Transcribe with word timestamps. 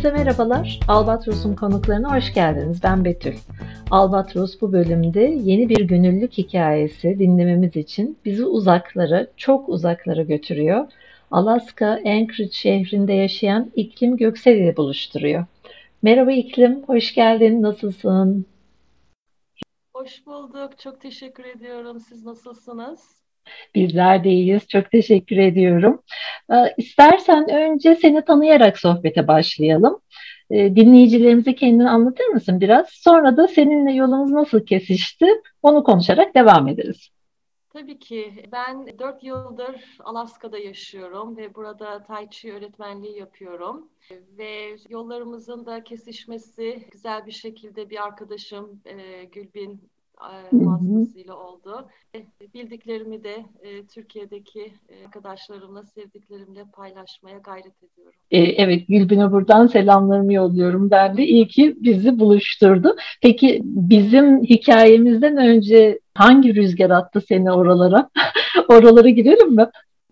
Hepinize 0.00 0.24
merhabalar. 0.24 0.80
Albatros'un 0.88 1.54
konuklarına 1.54 2.16
hoş 2.16 2.34
geldiniz. 2.34 2.82
Ben 2.82 3.04
Betül. 3.04 3.34
Albatros 3.90 4.60
bu 4.60 4.72
bölümde 4.72 5.20
yeni 5.20 5.68
bir 5.68 5.84
gönüllülük 5.84 6.32
hikayesi 6.32 7.18
dinlememiz 7.18 7.76
için 7.76 8.18
bizi 8.24 8.44
uzaklara, 8.44 9.26
çok 9.36 9.68
uzaklara 9.68 10.22
götürüyor. 10.22 10.86
Alaska 11.30 11.86
Anchorage 11.86 12.52
şehrinde 12.52 13.12
yaşayan 13.12 13.72
İklim 13.76 14.16
Göksel 14.16 14.56
ile 14.56 14.76
buluşturuyor. 14.76 15.44
Merhaba 16.02 16.32
İklim, 16.32 16.82
hoş 16.82 17.14
geldin. 17.14 17.62
Nasılsın? 17.62 18.46
Hoş 19.94 20.26
bulduk. 20.26 20.78
Çok 20.78 21.00
teşekkür 21.00 21.44
ediyorum. 21.44 22.00
Siz 22.00 22.24
nasılsınız? 22.24 23.19
Bizler 23.74 24.24
de 24.24 24.30
iyiyiz. 24.30 24.68
Çok 24.68 24.90
teşekkür 24.90 25.36
ediyorum. 25.36 26.02
Ee, 26.52 26.54
istersen 26.76 27.50
önce 27.50 27.96
seni 27.96 28.24
tanıyarak 28.24 28.78
sohbete 28.78 29.28
başlayalım. 29.28 30.00
Ee, 30.50 30.76
dinleyicilerimize 30.76 31.54
kendini 31.54 31.88
anlatır 31.88 32.24
mısın 32.24 32.60
biraz? 32.60 32.88
Sonra 32.90 33.36
da 33.36 33.48
seninle 33.48 33.92
yolumuz 33.92 34.30
nasıl 34.30 34.66
kesişti 34.66 35.26
onu 35.62 35.84
konuşarak 35.84 36.34
devam 36.34 36.68
ederiz. 36.68 37.10
Tabii 37.72 37.98
ki. 37.98 38.32
Ben 38.52 38.98
4 38.98 39.24
yıldır 39.24 39.96
Alaska'da 40.00 40.58
yaşıyorum 40.58 41.36
ve 41.36 41.54
burada 41.54 42.02
Tai 42.02 42.30
Chi 42.30 42.52
öğretmenliği 42.52 43.18
yapıyorum. 43.18 43.90
Ve 44.10 44.76
yollarımızın 44.88 45.66
da 45.66 45.84
kesişmesi 45.84 46.88
güzel 46.90 47.26
bir 47.26 47.32
şekilde 47.32 47.90
bir 47.90 48.04
arkadaşım 48.04 48.82
e, 48.84 49.24
Gülbin 49.24 49.90
vasıtasıyla 50.52 51.34
oldu. 51.34 51.88
Bildiklerimi 52.54 53.24
de 53.24 53.44
e, 53.62 53.86
Türkiye'deki 53.86 54.72
e, 54.88 55.04
arkadaşlarımla, 55.04 55.84
sevdiklerimle 55.84 56.64
paylaşmaya 56.72 57.38
gayret 57.38 57.82
ediyorum. 57.82 58.18
E, 58.30 58.38
evet, 58.38 58.88
Gülbin'e 58.88 59.32
buradan 59.32 59.66
selamlarımı 59.66 60.32
yolluyorum 60.32 60.90
ben 60.90 61.16
de. 61.16 61.24
İyi 61.26 61.48
ki 61.48 61.76
bizi 61.80 62.18
buluşturdu. 62.18 62.96
Peki 63.22 63.60
bizim 63.64 64.42
hikayemizden 64.44 65.36
önce 65.36 65.98
hangi 66.14 66.54
rüzgar 66.54 66.90
attı 66.90 67.20
seni 67.28 67.52
oralara? 67.52 68.10
Oralara 68.68 69.08
girelim 69.08 69.54
mi? 69.54 69.66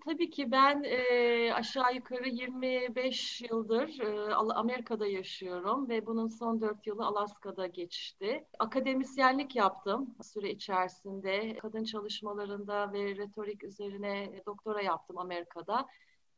Tabii 0.09 0.31
ki 0.31 0.51
ben 0.53 0.83
e, 0.84 1.53
aşağı 1.55 1.95
yukarı 1.95 2.28
25 2.28 3.42
yıldır 3.51 4.01
e, 4.01 4.34
Amerika'da 4.34 5.06
yaşıyorum 5.06 5.89
ve 5.89 6.06
bunun 6.06 6.27
son 6.27 6.61
4 6.61 6.87
yılı 6.87 7.06
Alaska'da 7.06 7.67
geçti. 7.67 8.45
Akademisyenlik 8.59 9.56
yaptım 9.56 10.15
süre 10.23 10.50
içerisinde. 10.50 11.56
Kadın 11.59 11.84
çalışmalarında 11.84 12.92
ve 12.92 13.17
retorik 13.17 13.65
üzerine 13.65 14.42
doktora 14.47 14.83
yaptım 14.83 15.19
Amerika'da 15.19 15.87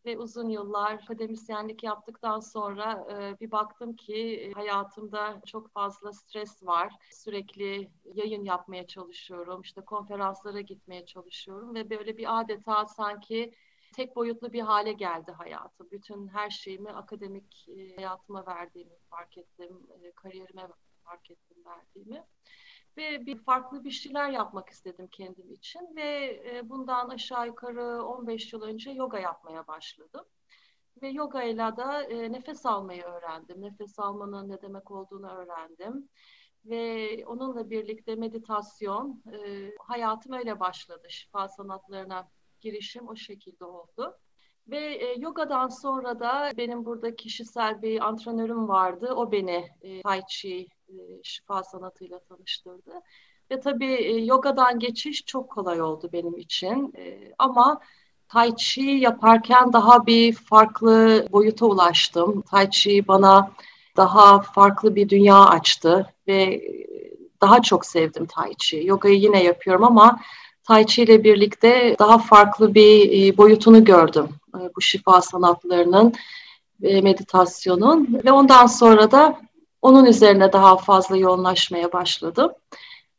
ve 0.06 0.18
uzun 0.18 0.48
yıllar 0.48 0.92
akademisyenlik 0.92 1.82
yaptıktan 1.82 2.40
sonra 2.40 3.06
e, 3.12 3.40
bir 3.40 3.50
baktım 3.50 3.96
ki 3.96 4.52
hayatımda 4.54 5.40
çok 5.46 5.72
fazla 5.72 6.12
stres 6.12 6.62
var. 6.62 6.94
Sürekli 7.10 7.90
yayın 8.14 8.44
yapmaya 8.44 8.86
çalışıyorum, 8.86 9.60
işte 9.60 9.80
konferanslara 9.80 10.60
gitmeye 10.60 11.06
çalışıyorum 11.06 11.74
ve 11.74 11.90
böyle 11.90 12.16
bir 12.16 12.40
adeta 12.40 12.86
sanki 12.86 13.54
tek 13.92 14.16
boyutlu 14.16 14.52
bir 14.52 14.60
hale 14.60 14.92
geldi 14.92 15.32
hayatım. 15.32 15.88
Bütün 15.90 16.28
her 16.28 16.50
şeyimi 16.50 16.90
akademik 16.90 17.68
e, 17.68 17.96
hayatıma 17.96 18.46
verdiğimi 18.46 18.94
fark 19.10 19.38
ettim, 19.38 19.86
e, 20.02 20.12
kariyerime 20.12 20.68
fark 21.04 21.30
ettim 21.30 21.56
verdiğimi 21.64 22.24
ve 23.00 23.26
bir 23.26 23.38
farklı 23.38 23.84
bir 23.84 23.90
şeyler 23.90 24.30
yapmak 24.30 24.68
istedim 24.68 25.08
kendim 25.12 25.52
için 25.52 25.96
ve 25.96 26.40
e, 26.46 26.68
bundan 26.68 27.08
aşağı 27.08 27.46
yukarı 27.46 28.05
15 28.05 28.52
yıl 28.52 28.62
önce 28.62 28.90
yoga 28.90 29.18
yapmaya 29.18 29.66
başladım. 29.66 30.24
Ve 31.02 31.08
yoga 31.08 31.42
ile 31.42 32.33
nefes 32.33 32.66
almayı 32.66 33.02
öğrendim. 33.02 33.62
Nefes 33.62 33.98
almanın 33.98 34.48
ne 34.48 34.62
demek 34.62 34.90
olduğunu 34.90 35.30
öğrendim. 35.30 36.08
Ve 36.64 37.08
onunla 37.27 37.70
birlikte 37.70 38.14
meditasyon, 38.16 39.22
e, 39.33 39.70
hayatım 39.80 40.33
öyle 40.33 40.60
başladı. 40.60 41.06
Şifa 41.08 41.48
sanatlarına 41.48 42.28
girişim 42.60 43.08
o 43.08 43.16
şekilde 43.16 43.64
oldu. 43.64 44.18
Ve 44.66 44.78
e, 44.78 45.20
yogadan 45.20 45.68
sonra 45.68 46.20
da 46.20 46.50
benim 46.56 46.84
burada 46.84 47.16
kişisel 47.16 47.83
bir 47.83 48.08
antrenörüm 48.08 48.68
vardı. 48.68 49.12
O 49.16 49.33
beni 49.33 49.68
e, 49.83 50.02
Tai 50.02 50.22
Chi 50.28 50.68
e, 50.98 51.23
şifa 51.23 51.64
sanatıyla 51.64 52.18
tanıştırdı. 52.18 52.90
Ve 53.51 53.61
tabii 53.61 53.95
e, 53.95 54.24
yogadan 54.24 54.78
geçiş 54.78 55.24
çok 55.27 55.51
kolay 55.51 55.83
oldu 55.83 56.11
benim 56.12 56.39
için. 56.39 56.92
E, 56.98 57.33
ama 57.39 57.80
Tai 58.28 58.56
Chi 58.56 58.80
yaparken 58.80 59.73
daha 59.73 60.06
bir 60.06 60.33
farklı 60.33 61.27
boyuta 61.33 61.67
ulaştım. 61.67 62.42
Tai 62.42 62.70
Chi 62.70 63.08
bana 63.08 63.51
daha 63.96 64.40
farklı 64.40 64.95
bir 64.95 65.08
dünya 65.08 65.45
açtı 65.45 66.14
ve 66.28 66.62
daha 67.40 67.62
çok 67.62 67.86
sevdim 67.86 68.27
Tai 68.27 68.55
Chi. 68.58 68.83
Yogayı 68.84 69.20
yine 69.20 69.42
yapıyorum 69.45 69.84
ama 69.84 70.20
Tai 70.64 70.86
Chi 70.86 71.02
ile 71.02 71.24
birlikte 71.24 71.96
daha 71.98 72.18
farklı 72.18 72.74
bir 72.74 73.36
boyutunu 73.36 73.84
gördüm. 73.84 74.28
Bu 74.77 74.80
şifa 74.80 75.20
sanatlarının 75.20 76.14
meditasyonun 76.80 78.20
ve 78.24 78.33
ondan 78.33 78.67
sonra 78.67 79.11
da 79.11 79.40
onun 79.83 80.05
üzerine 80.05 80.52
daha 80.52 80.77
fazla 80.77 81.17
yoğunlaşmaya 81.17 81.92
başladım. 81.92 82.52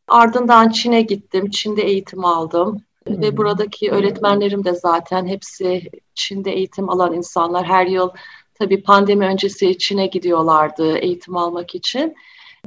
Ardından 0.08 0.70
Çin'e 0.70 1.02
gittim. 1.02 1.50
Çin'de 1.50 1.82
eğitim 1.82 2.26
aldım. 2.26 2.82
Hmm. 3.08 3.22
Ve 3.22 3.38
buradaki 3.38 3.92
öğretmenlerim 3.92 4.66
de 4.66 4.74
zaten 4.74 5.28
hepsi 5.28 5.84
Çin'de 6.16 6.52
eğitim 6.52 6.90
alan 6.90 7.14
insanlar. 7.14 7.66
Her 7.66 7.88
yıl 7.88 8.10
tabii 8.54 8.84
pandemi 8.84 9.26
öncesi 9.26 9.78
Çin'e 9.78 10.08
gidiyorlardı 10.08 10.98
eğitim 10.98 11.38
almak 11.38 11.76
için. 11.76 12.16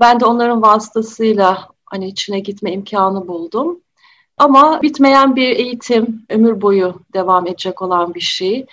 Ben 0.00 0.20
de 0.20 0.24
onların 0.24 0.62
vasıtasıyla 0.62 1.68
hani 1.86 2.14
Çin'e 2.14 2.40
gitme 2.40 2.72
imkanı 2.72 3.28
buldum. 3.28 3.80
Ama 4.38 4.82
bitmeyen 4.82 5.36
bir 5.36 5.56
eğitim, 5.56 6.26
ömür 6.30 6.60
boyu 6.60 6.94
devam 7.12 7.46
edecek 7.46 7.82
olan 7.82 8.14
bir 8.14 8.20
şey. 8.20 8.66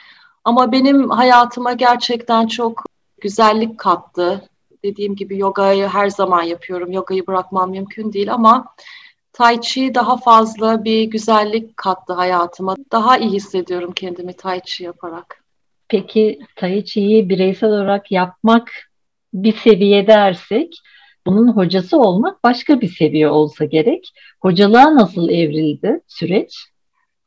Ama 0.43 0.71
benim 0.71 1.09
hayatıma 1.09 1.73
gerçekten 1.73 2.47
çok 2.47 2.83
güzellik 3.21 3.77
kattı. 3.77 4.49
Dediğim 4.83 5.15
gibi 5.15 5.37
yogayı 5.37 5.87
her 5.87 6.09
zaman 6.09 6.43
yapıyorum. 6.43 6.91
Yogayı 6.91 7.27
bırakmam 7.27 7.71
mümkün 7.71 8.13
değil 8.13 8.33
ama 8.33 8.75
Tai 9.33 9.61
Chi 9.61 9.95
daha 9.95 10.17
fazla 10.17 10.83
bir 10.83 11.03
güzellik 11.03 11.77
kattı 11.77 12.13
hayatıma. 12.13 12.75
Daha 12.91 13.17
iyi 13.17 13.31
hissediyorum 13.31 13.91
kendimi 13.95 14.33
Tai 14.33 14.61
Chi 14.65 14.83
yaparak. 14.83 15.43
Peki 15.87 16.39
Tai 16.55 16.85
Chi'yi 16.85 17.29
bireysel 17.29 17.69
olarak 17.69 18.11
yapmak 18.11 18.71
bir 19.33 19.55
seviye 19.55 20.07
dersek 20.07 20.73
bunun 21.25 21.47
hocası 21.47 21.97
olmak 21.97 22.43
başka 22.43 22.81
bir 22.81 22.89
seviye 22.89 23.29
olsa 23.29 23.65
gerek. 23.65 24.13
Hocalığa 24.41 24.95
nasıl 24.95 25.29
evrildi 25.29 26.01
süreç? 26.07 26.71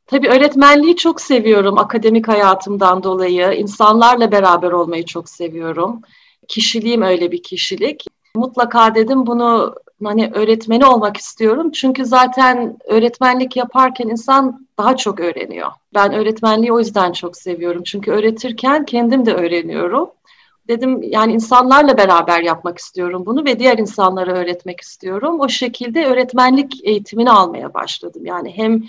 Tabii 0.07 0.27
öğretmenliği 0.29 0.95
çok 0.95 1.21
seviyorum 1.21 1.77
akademik 1.77 2.27
hayatımdan 2.27 3.03
dolayı. 3.03 3.53
İnsanlarla 3.53 4.31
beraber 4.31 4.71
olmayı 4.71 5.05
çok 5.05 5.29
seviyorum. 5.29 6.01
Kişiliğim 6.47 7.01
öyle 7.01 7.31
bir 7.31 7.43
kişilik. 7.43 8.05
Mutlaka 8.35 8.95
dedim 8.95 9.27
bunu 9.27 9.75
hani 10.03 10.31
öğretmeni 10.33 10.85
olmak 10.85 11.17
istiyorum. 11.17 11.71
Çünkü 11.71 12.05
zaten 12.05 12.77
öğretmenlik 12.85 13.55
yaparken 13.55 14.07
insan 14.07 14.67
daha 14.77 14.97
çok 14.97 15.19
öğreniyor. 15.19 15.71
Ben 15.93 16.13
öğretmenliği 16.13 16.73
o 16.73 16.79
yüzden 16.79 17.11
çok 17.11 17.37
seviyorum. 17.37 17.83
Çünkü 17.83 18.11
öğretirken 18.11 18.85
kendim 18.85 19.25
de 19.25 19.33
öğreniyorum 19.33 20.09
dedim 20.67 21.03
yani 21.03 21.33
insanlarla 21.33 21.97
beraber 21.97 22.41
yapmak 22.41 22.77
istiyorum 22.77 23.25
bunu 23.25 23.45
ve 23.45 23.59
diğer 23.59 23.77
insanlara 23.77 24.33
öğretmek 24.33 24.81
istiyorum. 24.81 25.39
O 25.39 25.49
şekilde 25.49 26.05
öğretmenlik 26.05 26.85
eğitimini 26.85 27.31
almaya 27.31 27.73
başladım. 27.73 28.25
Yani 28.25 28.51
hem 28.57 28.83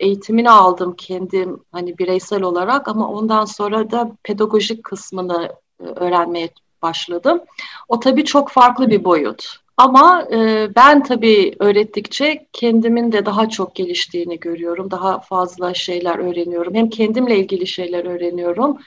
eğitimini 0.00 0.50
aldım 0.50 0.94
kendim 0.96 1.60
hani 1.72 1.98
bireysel 1.98 2.42
olarak 2.42 2.88
ama 2.88 3.08
ondan 3.08 3.44
sonra 3.44 3.90
da 3.90 4.12
pedagojik 4.22 4.84
kısmını 4.84 5.52
e, 5.80 5.84
öğrenmeye 5.84 6.48
başladım. 6.82 7.40
O 7.88 8.00
tabii 8.00 8.24
çok 8.24 8.50
farklı 8.50 8.90
bir 8.90 9.04
boyut. 9.04 9.56
Ama 9.76 10.26
e, 10.32 10.68
ben 10.76 11.02
tabii 11.02 11.54
öğrettikçe 11.58 12.46
kendimin 12.52 13.12
de 13.12 13.26
daha 13.26 13.48
çok 13.48 13.74
geliştiğini 13.74 14.40
görüyorum. 14.40 14.90
Daha 14.90 15.20
fazla 15.20 15.74
şeyler 15.74 16.18
öğreniyorum. 16.18 16.74
Hem 16.74 16.90
kendimle 16.90 17.38
ilgili 17.38 17.66
şeyler 17.66 18.04
öğreniyorum 18.04 18.78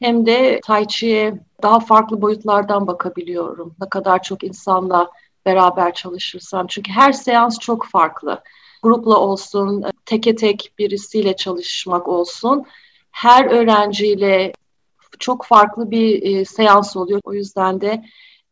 hem 0.00 0.26
de 0.26 0.60
Tai 0.64 0.88
Chi'ye 0.88 1.34
daha 1.62 1.80
farklı 1.80 2.22
boyutlardan 2.22 2.86
bakabiliyorum. 2.86 3.74
Ne 3.80 3.88
kadar 3.88 4.22
çok 4.22 4.44
insanla 4.44 5.10
beraber 5.46 5.94
çalışırsam. 5.94 6.66
Çünkü 6.66 6.92
her 6.92 7.12
seans 7.12 7.58
çok 7.58 7.86
farklı. 7.86 8.42
Grupla 8.82 9.18
olsun, 9.18 9.84
teke 10.06 10.34
tek 10.34 10.72
birisiyle 10.78 11.36
çalışmak 11.36 12.08
olsun. 12.08 12.64
Her 13.10 13.44
öğrenciyle 13.44 14.52
çok 15.18 15.44
farklı 15.44 15.90
bir 15.90 16.22
e, 16.22 16.44
seans 16.44 16.96
oluyor. 16.96 17.20
O 17.24 17.34
yüzden 17.34 17.80
de 17.80 18.04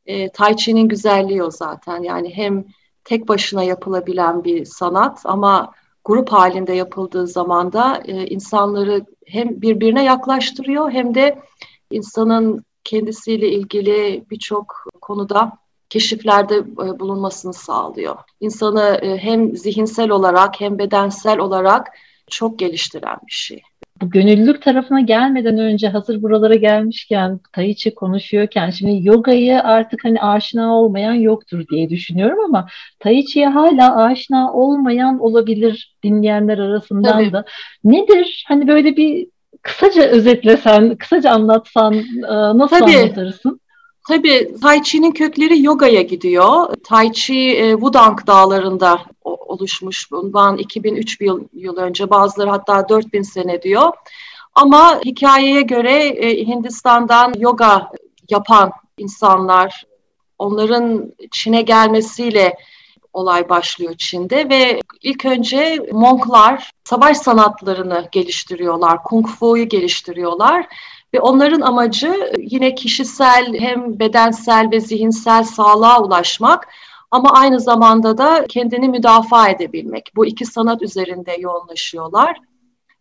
e, 0.07 0.29
Tai 0.29 0.57
Chi'nin 0.57 0.89
güzelliği 0.89 1.43
o 1.43 1.51
zaten. 1.51 2.03
Yani 2.03 2.37
hem 2.37 2.65
tek 3.05 3.29
başına 3.29 3.63
yapılabilen 3.63 4.45
bir 4.45 4.65
sanat 4.65 5.21
ama 5.25 5.73
grup 6.05 6.29
halinde 6.33 6.73
yapıldığı 6.73 7.27
zaman 7.27 7.73
da 7.73 8.03
e, 8.05 8.27
insanları 8.27 9.07
hem 9.27 9.63
birbirine 9.63 10.05
yaklaştırıyor 10.05 10.91
hem 10.91 11.15
de 11.15 11.43
insanın 11.91 12.65
kendisiyle 12.85 13.49
ilgili 13.49 14.25
birçok 14.31 14.75
konuda 15.01 15.53
keşiflerde 15.89 16.57
e, 16.57 17.01
bulunmasını 17.01 17.55
sağlıyor. 17.55 18.17
İnsanı 18.41 18.99
e, 19.03 19.19
hem 19.19 19.57
zihinsel 19.57 20.11
olarak 20.11 20.61
hem 20.61 20.79
bedensel 20.79 21.39
olarak 21.39 21.89
çok 22.31 22.59
geliştiren 22.59 23.19
bir 23.27 23.33
şey. 23.33 23.63
Bu 24.03 24.11
gönüllülük 24.11 24.63
tarafına 24.63 25.01
gelmeden 25.01 25.59
önce 25.59 25.89
hazır 25.89 26.23
buralara 26.23 26.55
gelmişken 26.55 27.41
Tai 27.53 27.77
Chi 27.77 27.95
konuşuyorken 27.95 28.71
şimdi 28.71 29.09
yogayı 29.09 29.63
artık 29.63 30.05
hani 30.05 30.23
aşina 30.23 30.77
olmayan 30.77 31.15
yoktur 31.15 31.65
diye 31.71 31.91
düşünüyorum 31.91 32.45
ama 32.45 32.69
Tai 32.99 33.25
Chi'ye 33.27 33.49
hala 33.49 33.97
aşina 33.97 34.53
olmayan 34.53 35.19
olabilir 35.19 35.95
dinleyenler 36.03 36.59
arasından 36.59 37.13
Tabii. 37.13 37.33
da. 37.33 37.45
Nedir? 37.85 38.45
Hani 38.49 38.69
böyle 38.69 38.97
bir 38.97 39.27
kısaca 39.63 40.03
özetlesen, 40.03 40.97
kısaca 40.97 41.31
anlatsan 41.31 41.95
e, 42.29 42.59
nasıl 42.59 42.79
Tabii. 42.79 42.97
anlatırsın? 42.97 43.61
Tabii 44.09 44.55
Tai 44.63 44.83
Chi'nin 44.83 45.13
kökleri 45.13 45.63
yogaya 45.63 46.03
gidiyor. 46.03 46.75
Tai 46.85 47.13
Chi 47.13 47.57
e, 47.57 47.73
Wudang 47.73 48.27
dağlarında 48.27 48.99
oluşmuş 49.53 50.11
bundan 50.11 50.59
2003 50.59 51.21
yıl, 51.21 51.41
yıl 51.53 51.77
önce 51.77 52.11
bazıları 52.11 52.51
hatta 52.51 52.89
4000 52.89 53.23
sene 53.23 53.63
diyor. 53.63 53.93
Ama 54.55 55.01
hikayeye 55.05 55.63
göre 55.63 56.07
e, 56.07 56.47
Hindistan'dan 56.47 57.35
yoga 57.39 57.91
yapan 58.31 58.73
insanlar 58.99 59.85
onların 60.39 61.13
Çin'e 61.31 61.63
gelmesiyle 61.63 62.57
olay 63.13 63.49
başlıyor 63.49 63.95
Çin'de 63.99 64.49
ve 64.49 64.81
ilk 65.03 65.25
önce 65.25 65.79
Monklar 65.93 66.71
savaş 66.85 67.17
sanatlarını 67.17 68.09
geliştiriyorlar, 68.13 69.03
kung 69.03 69.27
fu'yu 69.27 69.69
geliştiriyorlar 69.69 70.67
ve 71.15 71.21
onların 71.21 71.61
amacı 71.61 72.33
yine 72.39 72.75
kişisel 72.75 73.55
hem 73.59 73.99
bedensel 73.99 74.71
ve 74.73 74.81
zihinsel 74.81 75.45
sağlığa 75.45 76.03
ulaşmak 76.03 76.69
ama 77.13 77.33
aynı 77.33 77.61
zamanda 77.61 78.19
da 78.19 78.47
kendini 78.49 78.89
müdafaa 78.89 79.49
edebilmek. 79.49 80.13
Bu 80.17 80.27
iki 80.27 80.47
sanat 80.47 80.83
üzerinde 80.83 81.37
yoğunlaşıyorlar. 81.39 82.37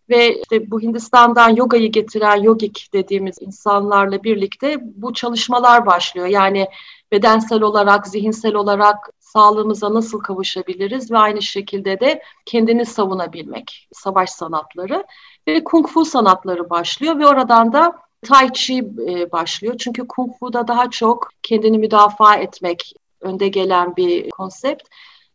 Ve 0.10 0.42
işte 0.42 0.72
bu 0.72 0.82
Hindistan'dan 0.82 1.50
yogayı 1.50 1.92
getiren 1.92 2.36
yogik 2.36 2.90
dediğimiz 2.94 3.42
insanlarla 3.42 4.24
birlikte 4.24 4.78
bu 4.82 5.14
çalışmalar 5.14 5.86
başlıyor. 5.86 6.28
Yani 6.28 6.68
bedensel 7.12 7.62
olarak, 7.62 8.08
zihinsel 8.08 8.56
olarak 8.56 9.10
sağlığımıza 9.20 9.94
nasıl 9.94 10.20
kavuşabiliriz 10.20 11.12
ve 11.12 11.18
aynı 11.18 11.42
şekilde 11.42 12.00
de 12.00 12.22
kendini 12.46 12.86
savunabilmek, 12.86 13.88
savaş 13.92 14.30
sanatları 14.30 15.04
ve 15.48 15.64
kung 15.64 15.88
fu 15.88 16.06
sanatları 16.06 16.70
başlıyor 16.70 17.20
ve 17.20 17.28
oradan 17.28 17.74
da 17.74 17.94
Tai 18.22 18.54
Chi 18.54 18.78
e, 19.08 19.32
başlıyor. 19.32 19.76
Çünkü 19.80 20.08
Kung 20.08 20.32
Fu'da 20.40 20.68
daha 20.68 20.90
çok 20.90 21.30
kendini 21.44 21.78
müdafaa 21.78 22.36
etmek 22.36 22.94
önde 23.22 23.48
gelen 23.48 23.96
bir 23.96 24.30
konsept. 24.30 24.84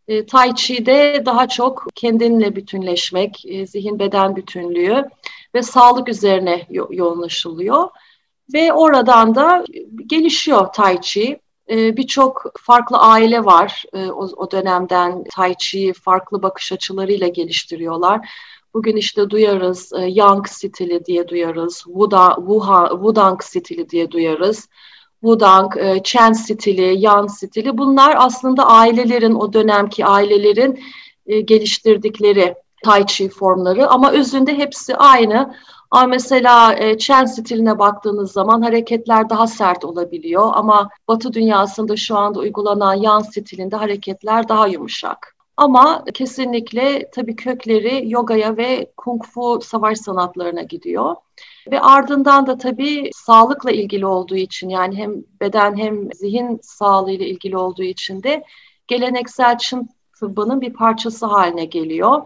E, 0.08 0.26
tai 0.26 0.54
Chi'de 0.54 1.22
daha 1.26 1.48
çok 1.48 1.86
kendinle 1.94 2.56
bütünleşmek, 2.56 3.44
e, 3.46 3.66
zihin 3.66 3.98
beden 3.98 4.36
bütünlüğü 4.36 5.04
ve 5.54 5.62
sağlık 5.62 6.08
üzerine 6.08 6.66
yo- 6.70 6.88
yoğunlaşılıyor. 6.90 7.88
Ve 8.54 8.72
oradan 8.72 9.34
da 9.34 9.64
gelişiyor 10.06 10.66
Tai 10.72 11.00
Chi. 11.00 11.40
E, 11.70 11.96
Birçok 11.96 12.52
farklı 12.60 12.98
aile 12.98 13.44
var 13.44 13.84
e, 13.92 14.06
o, 14.10 14.28
o 14.36 14.50
dönemden 14.50 15.24
Tai 15.24 15.54
Chi'yi 15.58 15.92
farklı 15.92 16.42
bakış 16.42 16.72
açılarıyla 16.72 17.28
geliştiriyorlar. 17.28 18.28
Bugün 18.74 18.96
işte 18.96 19.30
duyarız 19.30 19.92
e, 19.92 20.00
Yang 20.00 20.48
stili 20.48 21.04
diye 21.04 21.28
duyarız, 21.28 21.82
Wuda, 21.86 22.34
Wuha, 22.36 22.88
Wudang 22.90 23.42
stili 23.42 23.90
diye 23.90 24.10
duyarız. 24.10 24.68
Wudang, 25.26 25.76
e, 25.76 26.02
Chen 26.02 26.32
stili, 26.32 26.96
Yan 26.98 27.26
stili 27.26 27.78
bunlar 27.78 28.14
aslında 28.18 28.66
ailelerin, 28.66 29.34
o 29.34 29.52
dönemki 29.52 30.06
ailelerin 30.06 30.80
e, 31.26 31.40
geliştirdikleri 31.40 32.54
Tai 32.84 33.06
Chi 33.06 33.28
formları 33.28 33.88
ama 33.88 34.12
özünde 34.12 34.58
hepsi 34.58 34.96
aynı. 34.96 35.54
Ama 35.90 36.06
mesela 36.06 36.74
e, 36.74 36.98
Chen 36.98 37.24
stiline 37.24 37.78
baktığınız 37.78 38.32
zaman 38.32 38.62
hareketler 38.62 39.30
daha 39.30 39.46
sert 39.46 39.84
olabiliyor 39.84 40.50
ama 40.54 40.88
Batı 41.08 41.32
dünyasında 41.32 41.96
şu 41.96 42.16
anda 42.16 42.38
uygulanan 42.38 42.94
Yan 42.94 43.20
stilinde 43.20 43.76
hareketler 43.76 44.48
daha 44.48 44.66
yumuşak. 44.66 45.36
Ama 45.56 46.04
kesinlikle 46.14 47.10
tabii 47.10 47.36
kökleri 47.36 48.10
yogaya 48.10 48.56
ve 48.56 48.92
kung 48.96 49.24
fu 49.24 49.60
savaş 49.62 49.98
sanatlarına 49.98 50.62
gidiyor. 50.62 51.14
Ve 51.70 51.80
ardından 51.80 52.46
da 52.46 52.58
tabii 52.58 53.10
sağlıkla 53.14 53.70
ilgili 53.70 54.06
olduğu 54.06 54.36
için 54.36 54.68
yani 54.68 54.96
hem 54.96 55.14
beden 55.40 55.76
hem 55.76 56.12
zihin 56.12 56.60
sağlığıyla 56.62 57.26
ilgili 57.26 57.56
olduğu 57.56 57.82
için 57.82 58.22
de 58.22 58.44
geleneksel 58.88 59.58
Çin 59.58 59.90
tıbbının 60.20 60.60
bir 60.60 60.72
parçası 60.72 61.26
haline 61.26 61.64
geliyor. 61.64 62.22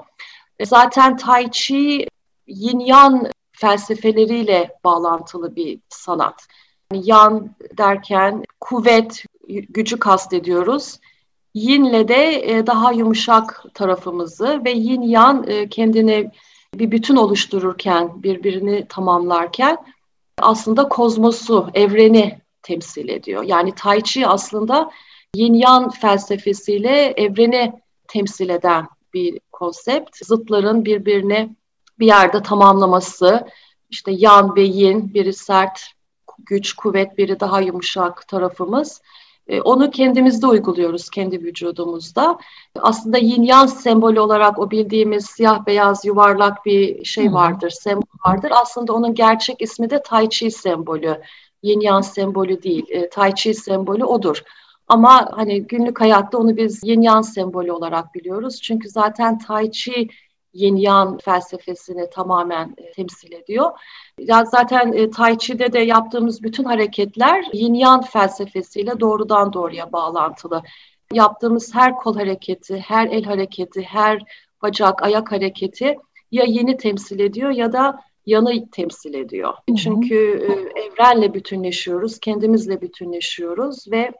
E, 0.58 0.66
zaten 0.66 1.16
Tai 1.16 1.50
Chi 1.50 2.06
yin 2.46 2.78
yang 2.78 3.26
felsefeleriyle 3.52 4.70
bağlantılı 4.84 5.56
bir 5.56 5.80
sanat. 5.88 6.46
Yani 6.92 7.02
yan 7.06 7.50
derken 7.78 8.44
kuvvet, 8.60 9.24
gücü 9.48 9.98
kastediyoruz. 9.98 10.98
Yin'le 11.54 12.08
de 12.08 12.50
e, 12.50 12.66
daha 12.66 12.92
yumuşak 12.92 13.64
tarafımızı 13.74 14.64
ve 14.64 14.70
yin 14.70 15.02
yan 15.02 15.44
e, 15.48 15.68
kendini 15.68 16.30
bir 16.74 16.90
bütün 16.90 17.16
oluştururken, 17.16 18.22
birbirini 18.22 18.86
tamamlarken 18.88 19.76
aslında 20.38 20.88
kozmosu, 20.88 21.70
evreni 21.74 22.38
temsil 22.62 23.08
ediyor. 23.08 23.42
Yani 23.42 23.74
Tai 23.74 24.02
Chi 24.02 24.26
aslında 24.26 24.90
yin 25.34 25.54
yan 25.54 25.90
felsefesiyle 25.90 27.14
evreni 27.16 27.72
temsil 28.08 28.48
eden 28.48 28.88
bir 29.14 29.40
konsept. 29.52 30.26
Zıtların 30.26 30.84
birbirini 30.84 31.56
bir 31.98 32.06
yerde 32.06 32.42
tamamlaması, 32.42 33.48
işte 33.90 34.12
yan 34.14 34.56
ve 34.56 34.62
yin, 34.62 35.14
biri 35.14 35.32
sert, 35.32 35.80
güç, 36.38 36.72
kuvvet, 36.72 37.18
biri 37.18 37.40
daha 37.40 37.60
yumuşak 37.60 38.28
tarafımız. 38.28 39.02
E, 39.50 39.60
onu 39.60 39.90
kendimizde 39.90 40.46
uyguluyoruz, 40.46 41.10
kendi 41.10 41.42
vücudumuzda. 41.42 42.38
Aslında 42.78 43.18
yin 43.18 43.42
yang 43.42 43.70
sembolü 43.70 44.20
olarak 44.20 44.58
o 44.58 44.70
bildiğimiz 44.70 45.26
siyah 45.26 45.66
beyaz 45.66 46.04
yuvarlak 46.04 46.66
bir 46.66 47.04
şey 47.04 47.32
vardır, 47.32 47.70
sembol 47.70 48.18
vardır. 48.26 48.52
Aslında 48.62 48.92
onun 48.92 49.14
gerçek 49.14 49.62
ismi 49.62 49.90
de 49.90 50.02
Tai 50.02 50.28
Chi 50.30 50.50
sembolü. 50.50 51.20
Yin 51.62 51.80
yang 51.80 52.04
sembolü 52.04 52.62
değil, 52.62 52.86
e, 52.90 53.08
Tai 53.08 53.34
Chi 53.34 53.54
sembolü 53.54 54.04
odur. 54.04 54.42
Ama 54.88 55.28
hani 55.32 55.62
günlük 55.66 56.00
hayatta 56.00 56.38
onu 56.38 56.56
biz 56.56 56.84
yin 56.84 57.02
yang 57.02 57.24
sembolü 57.24 57.72
olarak 57.72 58.14
biliyoruz. 58.14 58.60
Çünkü 58.62 58.88
zaten 58.88 59.38
Tai 59.38 59.70
Chi 59.70 60.08
yin 60.52 60.76
yang 60.76 61.20
felsefesini 61.20 62.10
tamamen 62.10 62.74
e, 62.78 62.92
temsil 62.92 63.32
ediyor. 63.32 63.70
Ya 64.18 64.44
zaten 64.44 64.92
e, 64.92 65.10
Tai 65.10 65.38
Chi'de 65.38 65.72
de 65.72 65.78
yaptığımız 65.78 66.42
bütün 66.42 66.64
hareketler 66.64 67.44
yin 67.52 67.74
yang 67.74 68.06
felsefesiyle 68.06 69.00
doğrudan 69.00 69.52
doğruya 69.52 69.92
bağlantılı. 69.92 70.62
Yaptığımız 71.12 71.74
her 71.74 71.96
kol 71.96 72.14
hareketi, 72.14 72.78
her 72.78 73.06
el 73.06 73.24
hareketi, 73.24 73.82
her 73.82 74.22
bacak, 74.62 75.02
ayak 75.02 75.32
hareketi 75.32 75.96
ya 76.32 76.44
yeni 76.46 76.76
temsil 76.76 77.20
ediyor 77.20 77.50
ya 77.50 77.72
da 77.72 78.00
yanı 78.26 78.70
temsil 78.70 79.14
ediyor. 79.14 79.48
Hı 79.48 79.72
hı. 79.72 79.76
Çünkü 79.76 80.16
e, 80.16 80.80
evrenle 80.80 81.34
bütünleşiyoruz, 81.34 82.18
kendimizle 82.20 82.80
bütünleşiyoruz 82.80 83.90
ve 83.90 84.12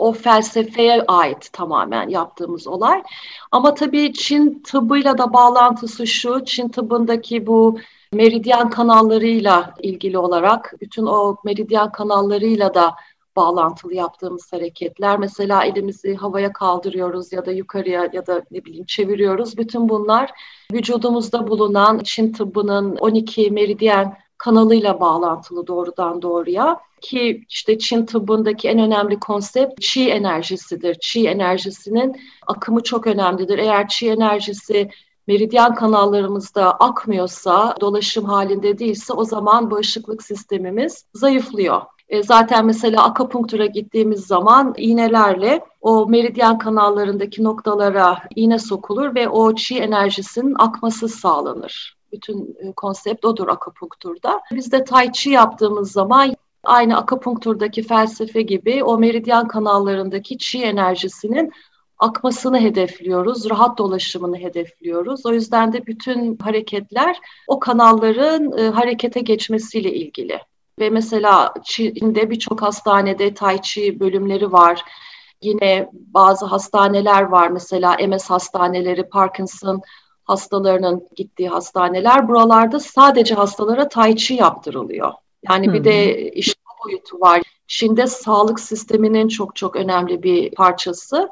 o 0.00 0.12
felsefeye 0.12 1.02
ait 1.08 1.52
tamamen 1.52 2.08
yaptığımız 2.08 2.66
olay. 2.66 3.02
Ama 3.52 3.74
tabii 3.74 4.12
Çin 4.12 4.62
tıbbıyla 4.64 5.18
da 5.18 5.32
bağlantısı 5.32 6.06
şu, 6.06 6.44
Çin 6.44 6.68
tıbbındaki 6.68 7.46
bu 7.46 7.78
meridyen 8.12 8.70
kanallarıyla 8.70 9.74
ilgili 9.82 10.18
olarak 10.18 10.74
bütün 10.80 11.06
o 11.06 11.36
meridyen 11.44 11.92
kanallarıyla 11.92 12.74
da 12.74 12.94
bağlantılı 13.36 13.94
yaptığımız 13.94 14.52
hareketler. 14.52 15.18
Mesela 15.18 15.64
elimizi 15.64 16.14
havaya 16.14 16.52
kaldırıyoruz 16.52 17.32
ya 17.32 17.46
da 17.46 17.52
yukarıya 17.52 18.08
ya 18.12 18.26
da 18.26 18.42
ne 18.50 18.64
bileyim 18.64 18.84
çeviriyoruz. 18.84 19.58
Bütün 19.58 19.88
bunlar 19.88 20.30
vücudumuzda 20.72 21.48
bulunan 21.48 22.00
Çin 22.04 22.32
tıbbının 22.32 22.96
12 22.96 23.50
meridyen 23.50 24.16
kanalıyla 24.40 25.00
bağlantılı 25.00 25.66
doğrudan 25.66 26.22
doğruya 26.22 26.80
ki 27.00 27.44
işte 27.48 27.78
Çin 27.78 28.06
tıbbındaki 28.06 28.68
en 28.68 28.78
önemli 28.78 29.20
konsept 29.20 29.80
Qi 29.80 30.10
enerjisidir. 30.10 30.94
Qi 30.94 31.28
enerjisinin 31.28 32.16
akımı 32.46 32.82
çok 32.82 33.06
önemlidir. 33.06 33.58
Eğer 33.58 33.88
Qi 33.88 34.10
enerjisi 34.10 34.90
meridyen 35.26 35.74
kanallarımızda 35.74 36.72
akmıyorsa, 36.72 37.74
dolaşım 37.80 38.24
halinde 38.24 38.78
değilse 38.78 39.12
o 39.12 39.24
zaman 39.24 39.70
bağışıklık 39.70 40.22
sistemimiz 40.22 41.04
zayıflıyor. 41.14 41.80
E, 42.08 42.22
zaten 42.22 42.66
mesela 42.66 43.04
akapunktura 43.04 43.66
gittiğimiz 43.66 44.26
zaman 44.26 44.74
iğnelerle 44.76 45.64
o 45.80 46.06
meridyen 46.06 46.58
kanallarındaki 46.58 47.44
noktalara 47.44 48.18
iğne 48.36 48.58
sokulur 48.58 49.14
ve 49.14 49.28
o 49.28 49.54
çi 49.54 49.78
enerjisinin 49.78 50.54
akması 50.58 51.08
sağlanır. 51.08 51.99
Bütün 52.12 52.56
e, 52.58 52.72
konsept 52.72 53.24
odur 53.24 53.48
akupunkturda. 53.48 54.40
Biz 54.52 54.72
de 54.72 54.84
tai 54.84 55.12
chi 55.12 55.30
yaptığımız 55.30 55.92
zaman 55.92 56.34
Aynı 56.64 56.96
akupunkturdaki 56.96 57.82
felsefe 57.82 58.42
gibi 58.42 58.84
o 58.84 58.98
meridyen 58.98 59.48
kanallarındaki 59.48 60.38
çi 60.38 60.62
enerjisinin 60.62 61.52
akmasını 61.98 62.60
hedefliyoruz, 62.60 63.50
rahat 63.50 63.78
dolaşımını 63.78 64.36
hedefliyoruz. 64.36 65.26
O 65.26 65.32
yüzden 65.32 65.72
de 65.72 65.86
bütün 65.86 66.36
hareketler 66.36 67.16
o 67.46 67.60
kanalların 67.60 68.58
e, 68.58 68.68
harekete 68.68 69.20
geçmesiyle 69.20 69.94
ilgili. 69.94 70.40
Ve 70.78 70.90
mesela 70.90 71.54
Çin'de 71.64 72.30
birçok 72.30 72.62
hastanede 72.62 73.34
Tai 73.34 73.62
Chi 73.62 74.00
bölümleri 74.00 74.52
var. 74.52 74.82
Yine 75.42 75.90
bazı 75.92 76.46
hastaneler 76.46 77.22
var 77.22 77.48
mesela 77.48 77.96
MS 78.08 78.30
hastaneleri, 78.30 79.08
Parkinson 79.08 79.82
hastalarının 80.30 81.08
gittiği 81.16 81.48
hastaneler. 81.48 82.28
Buralarda 82.28 82.80
sadece 82.80 83.34
hastalara 83.34 83.88
Tai 83.88 84.16
Chi 84.16 84.34
yaptırılıyor. 84.34 85.12
Yani 85.48 85.66
hmm. 85.66 85.74
bir 85.74 85.84
de 85.84 86.30
işte 86.30 86.60
boyutu 86.84 87.20
var. 87.20 87.42
Çin'de 87.66 88.06
sağlık 88.06 88.60
sisteminin 88.60 89.28
çok 89.28 89.56
çok 89.56 89.76
önemli 89.76 90.22
bir 90.22 90.50
parçası 90.50 91.30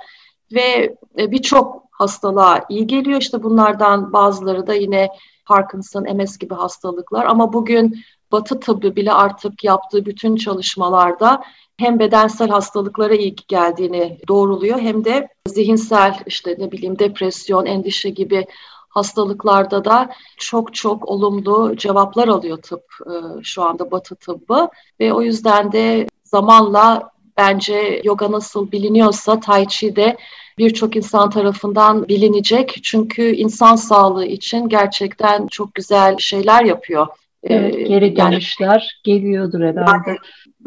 ve 0.52 0.96
e, 1.18 1.30
birçok 1.30 1.82
hastalığa 1.90 2.64
iyi 2.68 2.86
geliyor. 2.86 3.20
İşte 3.20 3.42
bunlardan 3.42 4.12
bazıları 4.12 4.66
da 4.66 4.74
yine 4.74 5.08
Parkinson, 5.46 6.16
MS 6.16 6.38
gibi 6.38 6.54
hastalıklar 6.54 7.24
ama 7.24 7.52
bugün 7.52 8.04
Batı 8.32 8.60
tıbbı 8.60 8.96
bile 8.96 9.12
artık 9.12 9.64
yaptığı 9.64 10.06
bütün 10.06 10.36
çalışmalarda 10.36 11.42
hem 11.76 11.98
bedensel 11.98 12.48
hastalıklara 12.48 13.14
iyi 13.14 13.36
geldiğini 13.48 14.18
doğruluyor 14.28 14.78
hem 14.78 15.04
de 15.04 15.28
zihinsel 15.46 16.18
işte 16.26 16.56
ne 16.58 16.72
bileyim 16.72 16.98
depresyon, 16.98 17.66
endişe 17.66 18.10
gibi 18.10 18.46
hastalıklarda 18.98 19.84
da 19.84 20.10
çok 20.36 20.74
çok 20.74 21.08
olumlu 21.08 21.76
cevaplar 21.76 22.28
alıyor 22.28 22.56
tıp 22.62 22.84
e, 23.06 23.42
şu 23.42 23.62
anda 23.62 23.90
Batı 23.90 24.14
tıbbı 24.14 24.68
ve 25.00 25.12
o 25.12 25.22
yüzden 25.22 25.72
de 25.72 26.06
zamanla 26.24 27.10
bence 27.36 28.00
yoga 28.04 28.32
nasıl 28.32 28.72
biliniyorsa 28.72 29.40
Tai 29.40 29.68
Chi 29.68 29.96
de 29.96 30.16
birçok 30.58 30.96
insan 30.96 31.30
tarafından 31.30 32.08
bilinecek. 32.08 32.80
Çünkü 32.82 33.22
insan 33.22 33.76
sağlığı 33.76 34.26
için 34.26 34.68
gerçekten 34.68 35.46
çok 35.46 35.74
güzel 35.74 36.16
şeyler 36.18 36.64
yapıyor. 36.64 37.06
Evet, 37.42 37.74
ee, 37.76 37.82
geri 37.82 38.16
dönüşler 38.16 38.66
yani, 38.66 39.18
geliyordur 39.20 39.60
herhalde. 39.60 40.16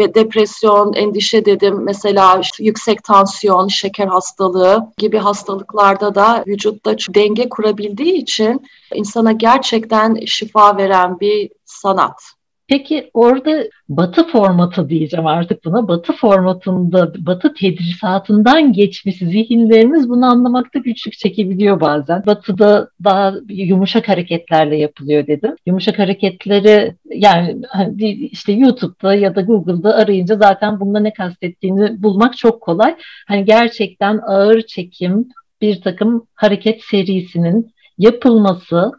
Ve 0.01 0.15
depresyon, 0.15 0.93
endişe 0.93 1.46
dedim. 1.46 1.84
Mesela 1.84 2.41
yüksek 2.60 3.03
tansiyon, 3.03 3.67
şeker 3.67 4.08
hastalığı 4.08 4.93
gibi 4.98 5.17
hastalıklarda 5.17 6.15
da 6.15 6.43
vücutta 6.48 6.96
denge 6.98 7.50
kurabildiği 7.50 8.13
için 8.13 8.65
insana 8.93 9.31
gerçekten 9.31 10.25
şifa 10.25 10.77
veren 10.77 11.20
bir 11.20 11.50
sanat. 11.65 12.40
Peki 12.72 13.12
orada 13.13 13.63
batı 13.90 14.28
formatı 14.28 14.90
diyeceğim 14.90 15.28
artık 15.28 15.66
buna. 15.66 15.88
Batı 15.88 16.13
formatında, 16.13 17.13
batı 17.25 17.54
tedrisatından 17.54 18.74
geçmesi 18.74 19.25
zihinlerimiz 19.25 20.10
bunu 20.10 20.25
anlamakta 20.25 20.80
güçlük 20.80 21.13
çekebiliyor 21.13 21.82
bazen. 21.82 22.25
Batıda 22.25 22.90
daha 23.04 23.34
yumuşak 23.50 24.10
hareketlerle 24.10 24.78
yapılıyor 24.78 25.28
dedim. 25.28 25.56
Yumuşak 25.66 26.00
hareketleri 26.00 26.96
yani 27.06 27.62
hani 27.70 28.12
işte 28.12 28.51
YouTube'da 28.51 29.16
ya 29.16 29.36
da 29.36 29.42
Google'da 29.42 29.96
arayınca 29.96 30.36
zaten 30.36 30.80
bunda 30.80 31.00
ne 31.00 31.13
kastettiğini 31.13 32.04
bulmak 32.04 32.38
çok 32.38 32.62
kolay. 32.62 32.96
Hani 33.28 33.46
gerçekten 33.46 34.20
ağır 34.28 34.62
çekim 34.62 35.30
bir 35.62 35.82
takım 35.82 36.28
hareket 36.36 36.82
serisinin 36.84 37.74
yapılması 37.98 38.92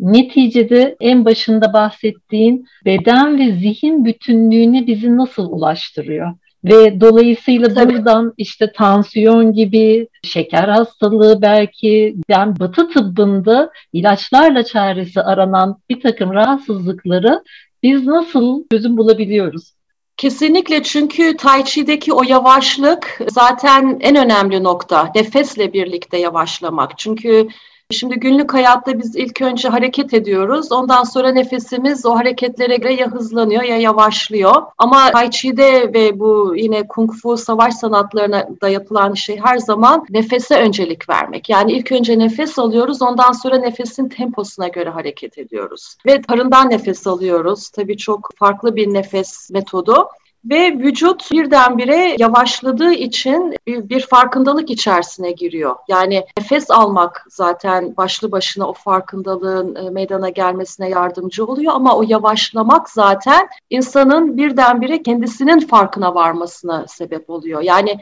neticede 0.00 0.96
en 1.00 1.24
başında 1.24 1.72
bahsettiğin 1.72 2.66
beden 2.84 3.38
ve 3.38 3.52
zihin 3.52 4.04
bütünlüğüne 4.04 4.86
bizi 4.86 5.16
nasıl 5.16 5.52
ulaştırıyor? 5.52 6.32
Ve 6.64 7.00
dolayısıyla 7.00 7.74
Tabii. 7.74 7.94
buradan 7.94 8.34
işte 8.36 8.72
tansiyon 8.72 9.52
gibi, 9.52 10.08
şeker 10.24 10.68
hastalığı 10.68 11.42
belki, 11.42 12.16
yani 12.28 12.60
batı 12.60 12.88
tıbbında 12.88 13.70
ilaçlarla 13.92 14.64
çaresi 14.64 15.22
aranan 15.22 15.76
bir 15.90 16.00
takım 16.00 16.32
rahatsızlıkları 16.32 17.42
biz 17.82 18.06
nasıl 18.06 18.64
çözüm 18.72 18.96
bulabiliyoruz? 18.96 19.72
Kesinlikle 20.16 20.82
çünkü 20.82 21.36
Tai 21.36 21.64
Chi'deki 21.64 22.12
o 22.12 22.22
yavaşlık 22.22 23.20
zaten 23.30 23.98
en 24.00 24.16
önemli 24.16 24.64
nokta. 24.64 25.10
Nefesle 25.14 25.72
birlikte 25.72 26.18
yavaşlamak. 26.18 26.98
Çünkü 26.98 27.48
Şimdi 27.90 28.14
günlük 28.14 28.54
hayatta 28.54 28.98
biz 28.98 29.16
ilk 29.16 29.42
önce 29.42 29.68
hareket 29.68 30.14
ediyoruz. 30.14 30.72
Ondan 30.72 31.04
sonra 31.04 31.32
nefesimiz 31.32 32.06
o 32.06 32.16
hareketlere 32.16 32.76
göre 32.76 32.94
ya 32.94 33.06
hızlanıyor 33.06 33.62
ya 33.62 33.76
yavaşlıyor. 33.76 34.54
Ama 34.78 35.10
Tai 35.10 35.30
Chi'de 35.30 35.94
ve 35.94 36.18
bu 36.20 36.54
yine 36.56 36.88
Kung 36.88 37.12
Fu 37.12 37.36
savaş 37.36 37.74
sanatlarına 37.74 38.48
da 38.62 38.68
yapılan 38.68 39.14
şey 39.14 39.40
her 39.44 39.58
zaman 39.58 40.06
nefese 40.10 40.60
öncelik 40.60 41.08
vermek. 41.08 41.48
Yani 41.48 41.72
ilk 41.72 41.92
önce 41.92 42.18
nefes 42.18 42.58
alıyoruz. 42.58 43.02
Ondan 43.02 43.32
sonra 43.32 43.58
nefesin 43.58 44.08
temposuna 44.08 44.68
göre 44.68 44.90
hareket 44.90 45.38
ediyoruz. 45.38 45.96
Ve 46.06 46.22
karından 46.22 46.70
nefes 46.70 47.06
alıyoruz. 47.06 47.70
Tabii 47.70 47.96
çok 47.96 48.30
farklı 48.36 48.76
bir 48.76 48.94
nefes 48.94 49.50
metodu 49.50 50.08
ve 50.44 50.72
vücut 50.78 51.30
birdenbire 51.32 52.16
yavaşladığı 52.18 52.92
için 52.92 53.56
bir, 53.66 54.00
farkındalık 54.00 54.70
içerisine 54.70 55.32
giriyor. 55.32 55.76
Yani 55.88 56.24
nefes 56.38 56.70
almak 56.70 57.26
zaten 57.28 57.96
başlı 57.96 58.32
başına 58.32 58.68
o 58.68 58.72
farkındalığın 58.72 59.74
e, 59.74 59.90
meydana 59.90 60.28
gelmesine 60.28 60.88
yardımcı 60.88 61.46
oluyor 61.46 61.72
ama 61.74 61.96
o 61.96 62.02
yavaşlamak 62.02 62.90
zaten 62.90 63.48
insanın 63.70 64.36
birdenbire 64.36 65.02
kendisinin 65.02 65.60
farkına 65.60 66.14
varmasına 66.14 66.86
sebep 66.86 67.30
oluyor. 67.30 67.60
Yani 67.60 68.00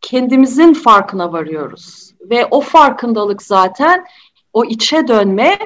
kendimizin 0.00 0.74
farkına 0.74 1.32
varıyoruz 1.32 2.14
ve 2.20 2.46
o 2.50 2.60
farkındalık 2.60 3.42
zaten 3.42 4.04
o 4.52 4.64
içe 4.64 5.08
dönme 5.08 5.58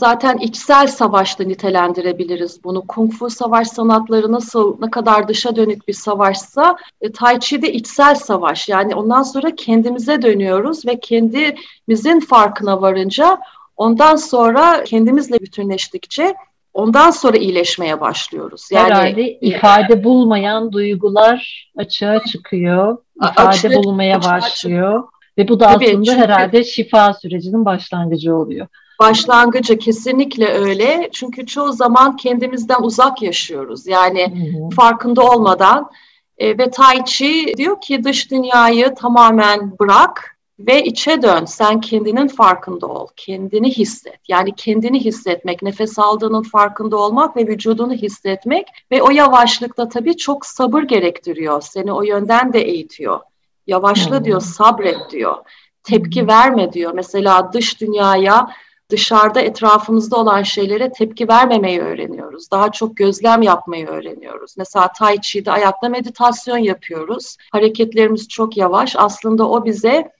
Zaten 0.00 0.38
içsel 0.38 0.86
savaşta 0.86 1.44
nitelendirebiliriz 1.44 2.64
bunu. 2.64 2.86
Kung 2.86 3.12
Fu 3.12 3.30
savaş 3.30 3.68
sanatları 3.68 4.32
nasıl 4.32 4.76
ne 4.80 4.90
kadar 4.90 5.28
dışa 5.28 5.56
dönük 5.56 5.88
bir 5.88 5.92
savaşsa 5.92 6.76
e, 7.00 7.12
Tai 7.12 7.40
Chi 7.40 7.62
de 7.62 7.72
içsel 7.72 8.14
savaş. 8.14 8.68
Yani 8.68 8.94
ondan 8.94 9.22
sonra 9.22 9.54
kendimize 9.56 10.22
dönüyoruz 10.22 10.86
ve 10.86 11.00
kendimizin 11.00 12.20
farkına 12.20 12.82
varınca 12.82 13.38
ondan 13.76 14.16
sonra 14.16 14.84
kendimizle 14.84 15.40
bütünleştikçe 15.40 16.34
ondan 16.74 17.10
sonra 17.10 17.36
iyileşmeye 17.36 18.00
başlıyoruz. 18.00 18.68
Yani 18.72 18.94
Herhalde 18.94 19.32
ifade 19.32 20.04
bulmayan 20.04 20.72
duygular 20.72 21.70
açığa 21.76 22.24
çıkıyor. 22.24 22.98
İfade 23.16 23.48
açık, 23.48 23.74
bulmaya 23.74 24.16
açık, 24.16 24.30
başlıyor. 24.30 24.98
Açık. 24.98 25.38
Ve 25.38 25.48
bu 25.48 25.60
da 25.60 25.72
Tabii, 25.72 25.86
aslında 25.86 26.04
çünkü, 26.04 26.20
herhalde 26.20 26.64
şifa 26.64 27.14
sürecinin 27.14 27.64
başlangıcı 27.64 28.36
oluyor. 28.36 28.66
Başlangıcı 29.00 29.78
kesinlikle 29.78 30.48
öyle. 30.48 31.08
Çünkü 31.12 31.46
çoğu 31.46 31.72
zaman 31.72 32.16
kendimizden 32.16 32.82
uzak 32.82 33.22
yaşıyoruz. 33.22 33.86
Yani 33.86 34.22
hı 34.22 34.58
hı. 34.58 34.70
farkında 34.70 35.22
olmadan. 35.22 35.90
E, 36.38 36.58
ve 36.58 36.70
Tai 36.70 37.04
Chi 37.04 37.54
diyor 37.56 37.80
ki 37.80 38.04
dış 38.04 38.30
dünyayı 38.30 38.94
tamamen 38.94 39.78
bırak 39.78 40.36
ve 40.58 40.84
içe 40.84 41.22
dön. 41.22 41.44
Sen 41.44 41.80
kendinin 41.80 42.28
farkında 42.28 42.86
ol. 42.86 43.08
Kendini 43.16 43.70
hisset. 43.70 44.28
Yani 44.28 44.54
kendini 44.54 45.04
hissetmek, 45.04 45.62
nefes 45.62 45.98
aldığının 45.98 46.42
farkında 46.42 46.96
olmak 46.96 47.36
ve 47.36 47.46
vücudunu 47.46 47.92
hissetmek 47.92 48.66
ve 48.90 49.02
o 49.02 49.10
yavaşlıkta 49.10 49.88
tabii 49.88 50.16
çok 50.16 50.46
sabır 50.46 50.82
gerektiriyor. 50.82 51.60
Seni 51.60 51.92
o 51.92 52.02
yönden 52.02 52.52
de 52.52 52.60
eğitiyor. 52.60 53.20
Yavaşla 53.66 54.24
diyor, 54.24 54.40
sabret 54.40 55.10
diyor. 55.10 55.36
Tepki 55.82 56.26
verme 56.26 56.72
diyor. 56.72 56.92
Mesela 56.94 57.52
dış 57.52 57.80
dünyaya 57.80 58.48
dışarıda 58.90 59.40
etrafımızda 59.40 60.16
olan 60.16 60.42
şeylere 60.42 60.92
tepki 60.92 61.28
vermemeyi 61.28 61.80
öğreniyoruz. 61.80 62.50
Daha 62.50 62.72
çok 62.72 62.96
gözlem 62.96 63.42
yapmayı 63.42 63.86
öğreniyoruz. 63.86 64.54
Mesela 64.58 64.88
Tai 64.98 65.20
Chi'de 65.20 65.52
ayakta 65.52 65.88
meditasyon 65.88 66.58
yapıyoruz. 66.58 67.36
Hareketlerimiz 67.52 68.28
çok 68.28 68.56
yavaş. 68.56 68.96
Aslında 68.96 69.48
o 69.48 69.64
bize 69.64 70.10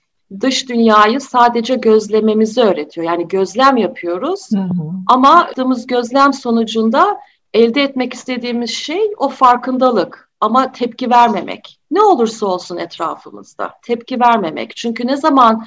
dış 0.41 0.69
dünyayı 0.69 1.21
sadece 1.21 1.75
gözlememizi 1.75 2.61
öğretiyor. 2.61 3.07
Yani 3.07 3.27
gözlem 3.27 3.77
yapıyoruz 3.77 4.49
hı 4.51 4.59
hı. 4.59 4.91
ama 5.07 5.29
yaptığımız 5.29 5.87
gözlem 5.87 6.33
sonucunda 6.33 7.17
elde 7.53 7.83
etmek 7.83 8.13
istediğimiz 8.13 8.69
şey 8.69 9.01
o 9.17 9.29
farkındalık 9.29 10.29
ama 10.41 10.71
tepki 10.71 11.09
vermemek. 11.09 11.79
Ne 11.91 12.01
olursa 12.01 12.45
olsun 12.45 12.77
etrafımızda 12.77 13.73
tepki 13.81 14.19
vermemek. 14.19 14.75
Çünkü 14.75 15.07
ne 15.07 15.17
zaman 15.17 15.65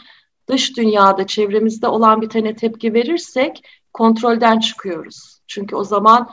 dış 0.51 0.77
dünyada, 0.77 1.27
çevremizde 1.27 1.89
olan 1.89 2.21
bitene 2.21 2.57
tepki 2.57 2.95
verirsek 2.95 3.63
kontrolden 3.93 4.59
çıkıyoruz. 4.59 5.41
Çünkü 5.47 5.77
o 5.77 5.85
zaman 5.85 6.31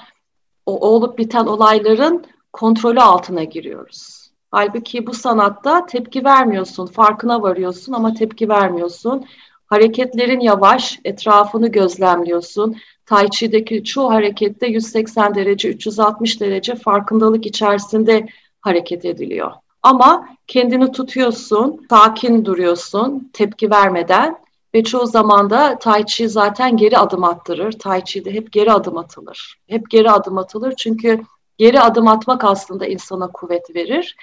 o 0.65 0.89
olup 0.89 1.17
biten 1.17 1.45
olayların 1.45 2.25
kontrolü 2.53 3.01
altına 3.01 3.43
giriyoruz. 3.43 4.31
Halbuki 4.51 5.07
bu 5.07 5.13
sanatta 5.13 5.85
tepki 5.85 6.25
vermiyorsun, 6.25 6.85
farkına 6.85 7.41
varıyorsun 7.41 7.93
ama 7.93 8.13
tepki 8.13 8.49
vermiyorsun. 8.49 9.25
Hareketlerin 9.65 10.39
yavaş, 10.39 10.99
etrafını 11.05 11.67
gözlemliyorsun. 11.67 12.75
Tai 13.05 13.29
Chi'deki 13.29 13.83
çoğu 13.83 14.11
harekette 14.11 14.67
180 14.67 15.35
derece, 15.35 15.69
360 15.69 16.41
derece 16.41 16.75
farkındalık 16.75 17.45
içerisinde 17.45 18.27
hareket 18.61 19.05
ediliyor. 19.05 19.51
Ama 19.87 20.27
kendini 20.47 20.91
tutuyorsun, 20.91 21.85
sakin 21.89 22.45
duruyorsun, 22.45 23.29
tepki 23.33 23.71
vermeden 23.71 24.37
ve 24.73 24.83
çoğu 24.83 25.07
zaman 25.07 25.49
da 25.49 25.79
Tai 25.79 26.05
Chi 26.05 26.29
zaten 26.29 26.77
geri 26.77 26.97
adım 26.97 27.23
attırır. 27.23 27.71
Tai 27.71 28.03
Chi'de 28.05 28.33
hep 28.33 28.51
geri 28.51 28.71
adım 28.71 28.97
atılır. 28.97 29.59
Hep 29.67 29.89
geri 29.89 30.11
adım 30.11 30.37
atılır 30.37 30.73
çünkü 30.77 31.21
geri 31.57 31.81
adım 31.81 32.07
atmak 32.07 32.43
aslında 32.43 32.85
insana 32.85 33.27
kuvvet 33.27 33.75
verir. 33.75 34.15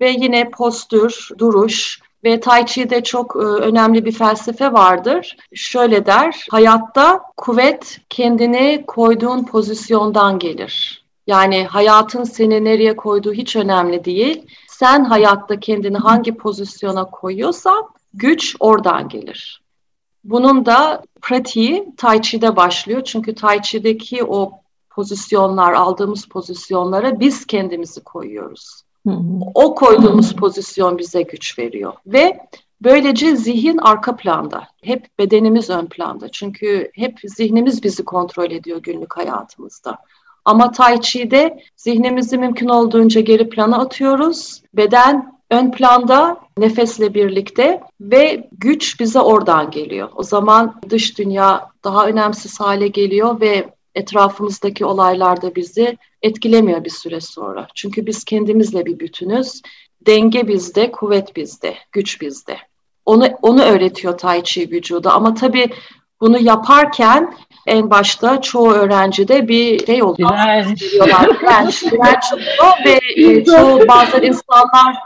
Ve 0.00 0.10
yine 0.10 0.50
postür, 0.50 1.28
duruş, 1.38 2.00
ve 2.24 2.40
Tai 2.40 2.66
Chi'de 2.66 3.02
çok 3.02 3.36
e, 3.36 3.38
önemli 3.38 4.04
bir 4.04 4.12
felsefe 4.12 4.72
vardır. 4.72 5.36
Şöyle 5.54 6.06
der, 6.06 6.46
hayatta 6.50 7.22
kuvvet 7.36 7.98
kendini 8.08 8.84
koyduğun 8.86 9.44
pozisyondan 9.44 10.38
gelir. 10.38 11.04
Yani 11.26 11.64
hayatın 11.64 12.24
seni 12.24 12.64
nereye 12.64 12.96
koyduğu 12.96 13.32
hiç 13.32 13.56
önemli 13.56 14.04
değil. 14.04 14.46
Sen 14.78 15.04
hayatta 15.04 15.60
kendini 15.60 15.96
hangi 15.96 16.36
pozisyona 16.36 17.04
koyuyorsan 17.04 17.88
güç 18.14 18.56
oradan 18.60 19.08
gelir. 19.08 19.62
Bunun 20.24 20.66
da 20.66 21.02
pratiği 21.22 21.94
Tai 21.96 22.22
Chi'de 22.22 22.56
başlıyor. 22.56 23.02
Çünkü 23.04 23.34
Tai 23.34 23.62
Chi'deki 23.62 24.24
o 24.24 24.52
pozisyonlar, 24.90 25.72
aldığımız 25.72 26.26
pozisyonlara 26.26 27.20
biz 27.20 27.46
kendimizi 27.46 28.00
koyuyoruz. 28.04 28.82
O 29.54 29.74
koyduğumuz 29.74 30.36
pozisyon 30.36 30.98
bize 30.98 31.22
güç 31.22 31.58
veriyor 31.58 31.92
ve 32.06 32.40
böylece 32.80 33.36
zihin 33.36 33.78
arka 33.78 34.16
planda, 34.16 34.68
hep 34.82 35.18
bedenimiz 35.18 35.70
ön 35.70 35.86
planda. 35.86 36.28
Çünkü 36.28 36.90
hep 36.94 37.18
zihnimiz 37.24 37.82
bizi 37.82 38.04
kontrol 38.04 38.50
ediyor 38.50 38.82
günlük 38.82 39.16
hayatımızda. 39.16 39.98
Ama 40.46 40.72
Tai 40.72 41.00
Chi'de 41.00 41.60
zihnimizi 41.76 42.38
mümkün 42.38 42.68
olduğunca 42.68 43.20
geri 43.20 43.48
plana 43.48 43.78
atıyoruz. 43.78 44.62
Beden 44.74 45.32
ön 45.50 45.70
planda 45.70 46.40
nefesle 46.58 47.14
birlikte 47.14 47.80
ve 48.00 48.48
güç 48.52 49.00
bize 49.00 49.20
oradan 49.20 49.70
geliyor. 49.70 50.08
O 50.16 50.22
zaman 50.22 50.80
dış 50.90 51.18
dünya 51.18 51.70
daha 51.84 52.06
önemsiz 52.06 52.60
hale 52.60 52.88
geliyor 52.88 53.40
ve 53.40 53.70
etrafımızdaki 53.94 54.84
olaylar 54.84 55.42
da 55.42 55.54
bizi 55.54 55.98
etkilemiyor 56.22 56.84
bir 56.84 56.90
süre 56.90 57.20
sonra. 57.20 57.66
Çünkü 57.74 58.06
biz 58.06 58.24
kendimizle 58.24 58.86
bir 58.86 58.98
bütünüz. 58.98 59.62
Denge 60.06 60.48
bizde, 60.48 60.92
kuvvet 60.92 61.36
bizde, 61.36 61.74
güç 61.92 62.20
bizde. 62.20 62.56
Onu 63.06 63.28
onu 63.42 63.62
öğretiyor 63.62 64.18
Tai 64.18 64.42
Chi 64.44 64.70
vücuda 64.70 65.12
ama 65.12 65.34
tabii 65.34 65.70
bunu 66.20 66.38
yaparken 66.38 67.34
en 67.66 67.90
başta 67.90 68.40
çoğu 68.40 68.70
öğrencide 68.70 69.48
bir 69.48 69.86
şey 69.86 70.02
oluyor. 70.02 70.30
Direnç. 70.30 70.82
Direnç, 70.82 71.82
direnç 71.82 72.32
oluyor 72.32 72.74
ve 72.84 73.22
e, 73.22 73.44
çoğu 73.44 73.88
bazen 73.88 74.22
insanlar 74.22 74.96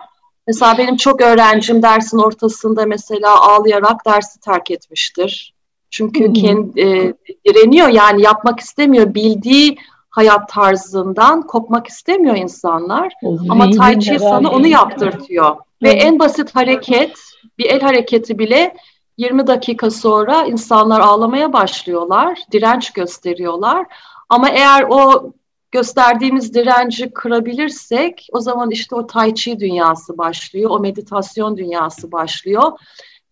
mesela 0.47 0.79
benim 0.79 0.97
çok 0.97 1.21
öğrencim 1.21 1.83
dersin 1.83 2.19
ortasında 2.19 2.87
mesela 2.87 3.41
ağlayarak 3.41 4.07
dersi 4.07 4.41
terk 4.41 4.71
etmiştir. 4.71 5.55
Çünkü 5.91 6.27
hmm. 6.27 6.33
kendi 6.33 6.81
e, 6.81 7.15
direniyor 7.47 7.89
yani 7.89 8.23
yapmak 8.23 8.61
istemiyor. 8.61 9.15
Bildiği 9.15 9.77
hayat 10.11 10.49
tarzından 10.49 11.47
kopmak 11.47 11.87
istemiyor 11.87 12.37
insanlar. 12.37 13.13
Ama 13.49 13.71
Tai 13.71 14.01
Chi 14.01 14.19
sana 14.19 14.51
onu 14.51 14.67
yaptırtıyor. 14.67 15.57
Ve 15.83 15.91
en 15.91 16.19
basit 16.19 16.57
hareket, 16.57 17.19
bir 17.59 17.65
el 17.65 17.81
hareketi 17.81 18.39
bile 18.39 18.75
20 19.21 19.47
dakika 19.47 19.91
sonra 19.91 20.45
insanlar 20.47 21.01
ağlamaya 21.01 21.53
başlıyorlar, 21.53 22.39
direnç 22.53 22.93
gösteriyorlar. 22.93 23.87
Ama 24.29 24.49
eğer 24.49 24.87
o 24.91 25.33
gösterdiğimiz 25.71 26.55
direnci 26.55 27.11
kırabilirsek 27.11 28.29
o 28.33 28.41
zaman 28.41 28.71
işte 28.71 28.95
o 28.95 29.07
tai 29.07 29.35
chi 29.35 29.61
dünyası 29.61 30.19
başlıyor, 30.19 30.71
o 30.71 30.81
meditasyon 30.81 31.57
dünyası 31.57 32.13
başlıyor. 32.13 32.73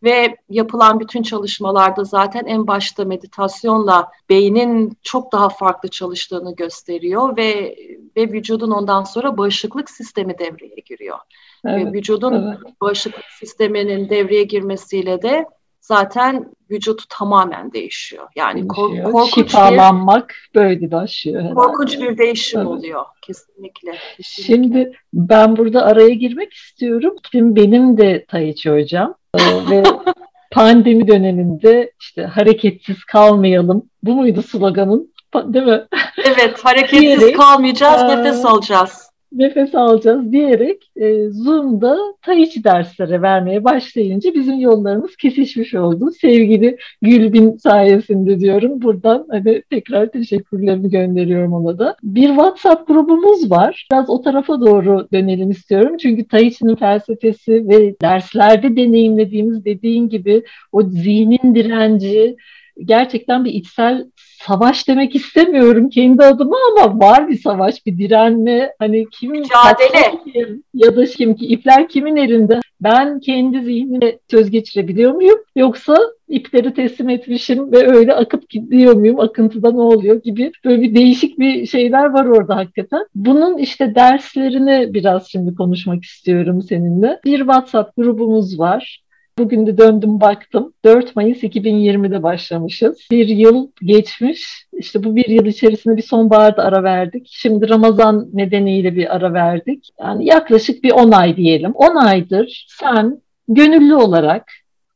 Ve 0.03 0.37
yapılan 0.51 1.01
bütün 1.01 1.23
çalışmalarda 1.23 2.05
zaten 2.05 2.45
en 2.47 2.67
başta 2.67 3.05
meditasyonla 3.05 4.11
beynin 4.31 4.97
çok 5.03 5.33
daha 5.33 5.49
farklı 5.49 5.89
çalıştığını 5.89 6.55
gösteriyor 6.55 7.37
ve 7.37 7.77
ve 8.17 8.33
vücudun 8.33 8.71
ondan 8.71 9.05
sonra 9.05 9.37
bağışıklık 9.37 9.91
sistemi 9.91 10.39
devreye 10.39 10.83
giriyor. 10.87 11.19
Evet, 11.65 11.87
ve 11.87 11.93
vücudun 11.93 12.33
evet. 12.33 12.81
bağışıklık 12.81 13.25
sisteminin 13.39 14.11
devreye 14.11 14.43
girmesiyle 14.43 15.23
de 15.23 15.47
zaten 15.89 16.45
vücut 16.71 17.03
tamamen 17.09 17.73
değişiyor. 17.73 18.29
Yani 18.37 18.69
kor- 18.69 19.03
korkunç 19.03 19.35
Şifalanmak 19.35 20.35
bir, 20.55 20.61
böyle 20.61 20.91
başlıyor. 20.91 21.41
Herhalde. 21.41 21.55
Korkunç 21.55 22.01
bir 22.01 22.19
değişim 22.19 22.61
evet. 22.61 22.69
oluyor 22.69 23.05
kesinlikle, 23.23 23.93
kesinlikle. 24.17 24.55
Şimdi 24.55 24.93
ben 25.13 25.57
burada 25.57 25.83
araya 25.83 26.15
girmek 26.15 26.53
istiyorum. 26.53 27.15
Şimdi 27.33 27.57
benim 27.57 27.99
de 27.99 28.25
Tai 28.29 28.55
Chi 28.55 28.71
hocam 28.71 29.15
ee, 29.35 29.71
ve 29.71 29.83
pandemi 30.53 31.09
döneminde 31.09 31.93
işte 32.01 32.23
hareketsiz 32.23 33.05
kalmayalım. 33.05 33.91
Bu 34.03 34.15
muydu 34.15 34.43
sloganın? 34.43 35.13
Değil 35.35 35.67
mi? 35.67 35.87
Evet, 36.25 36.65
hareketsiz 36.65 37.01
diyerek, 37.21 37.37
kalmayacağız, 37.37 38.03
nefes 38.03 38.45
alacağız. 38.45 39.08
Nefes 39.33 39.75
alacağız 39.75 40.33
diyerek 40.33 40.91
e, 40.97 41.31
Zoom'da 41.31 41.99
Tai 42.23 42.51
Chi 42.51 42.65
dersleri 42.65 43.23
vermeye 43.23 43.65
başlayınca 43.65 44.35
bizim 44.35 44.61
yollarımız 44.61 45.17
kesişmiş 45.17 45.75
oldu. 45.75 46.11
Sevgili 46.21 46.77
Gülbin 47.03 47.57
sayesinde 47.57 48.41
diyorum. 48.41 48.83
Buradan 48.83 49.27
hani 49.31 49.63
tekrar 49.71 50.07
teşekkürlerimi 50.07 50.91
gönderiyorum 50.91 51.53
ona 51.53 51.79
da. 51.79 51.97
Bir 52.03 52.29
WhatsApp 52.29 52.89
grubumuz 52.89 53.51
var. 53.51 53.87
Biraz 53.93 54.11
o 54.11 54.23
tarafa 54.23 54.61
doğru 54.61 55.09
dönelim 55.13 55.51
istiyorum. 55.51 55.97
Çünkü 55.97 56.29
Tai 56.29 56.51
Chi'nin 56.51 56.77
felsefesi 56.77 57.69
ve 57.69 58.01
derslerde 58.03 58.77
deneyimlediğimiz 58.77 59.65
dediğin 59.65 60.09
gibi 60.09 60.43
o 60.73 60.83
zihnin 60.83 61.55
direnci, 61.55 62.37
gerçekten 62.85 63.45
bir 63.45 63.53
içsel 63.53 64.07
savaş 64.47 64.89
demek 64.89 65.15
istemiyorum 65.15 65.89
kendi 65.89 66.25
adıma 66.25 66.57
ama 66.73 67.01
var 67.01 67.29
bir 67.29 67.39
savaş, 67.39 67.87
bir 67.87 67.99
direnme. 67.99 68.73
Hani 68.79 69.07
kim 69.11 69.31
mücadele 69.31 70.33
kim, 70.33 70.63
ya 70.75 70.97
da 70.97 71.05
kim 71.05 71.35
ki 71.35 71.47
ipler 71.47 71.89
kimin 71.89 72.17
elinde? 72.17 72.61
Ben 72.81 73.21
kendi 73.21 73.63
zihnime 73.63 74.19
söz 74.31 74.51
geçirebiliyor 74.51 75.13
muyum? 75.13 75.39
Yoksa 75.57 75.97
ipleri 76.29 76.75
teslim 76.75 77.09
etmişim 77.09 77.73
ve 77.73 77.87
öyle 77.87 78.15
akıp 78.15 78.51
gidiyor 78.51 78.95
muyum? 78.95 79.21
Akıntıda 79.21 79.73
ne 79.73 79.81
oluyor 79.81 80.23
gibi 80.23 80.53
böyle 80.65 80.83
bir 80.83 80.95
değişik 80.95 81.39
bir 81.39 81.67
şeyler 81.67 82.05
var 82.05 82.27
orada 82.27 82.57
hakikaten. 82.57 83.07
Bunun 83.15 83.59
işte 83.59 83.95
derslerini 83.95 84.95
biraz 84.95 85.29
şimdi 85.29 85.55
konuşmak 85.55 86.05
istiyorum 86.05 86.63
seninle. 86.63 87.21
Bir 87.25 87.39
WhatsApp 87.39 87.97
grubumuz 87.97 88.59
var. 88.59 89.08
Bugün 89.39 89.67
de 89.67 89.79
döndüm 89.79 90.21
baktım. 90.21 90.73
4 90.85 91.17
Mayıs 91.17 91.43
2020'de 91.43 92.23
başlamışız. 92.23 92.99
Bir 93.11 93.29
yıl 93.29 93.69
geçmiş. 93.83 94.67
İşte 94.73 95.05
bu 95.05 95.17
bir 95.17 95.29
yıl 95.29 95.47
içerisinde 95.47 95.97
bir 95.97 96.03
sonbaharda 96.03 96.65
ara 96.65 96.83
verdik. 96.83 97.29
Şimdi 97.31 97.69
Ramazan 97.69 98.29
nedeniyle 98.33 98.97
bir 98.97 99.17
ara 99.17 99.33
verdik. 99.33 99.89
Yani 100.01 100.27
yaklaşık 100.27 100.85
bir 100.85 100.91
10 100.91 101.11
ay 101.11 101.37
diyelim. 101.37 101.73
10 101.75 101.97
aydır 101.97 102.67
sen 102.69 103.21
gönüllü 103.49 103.95
olarak 103.95 104.45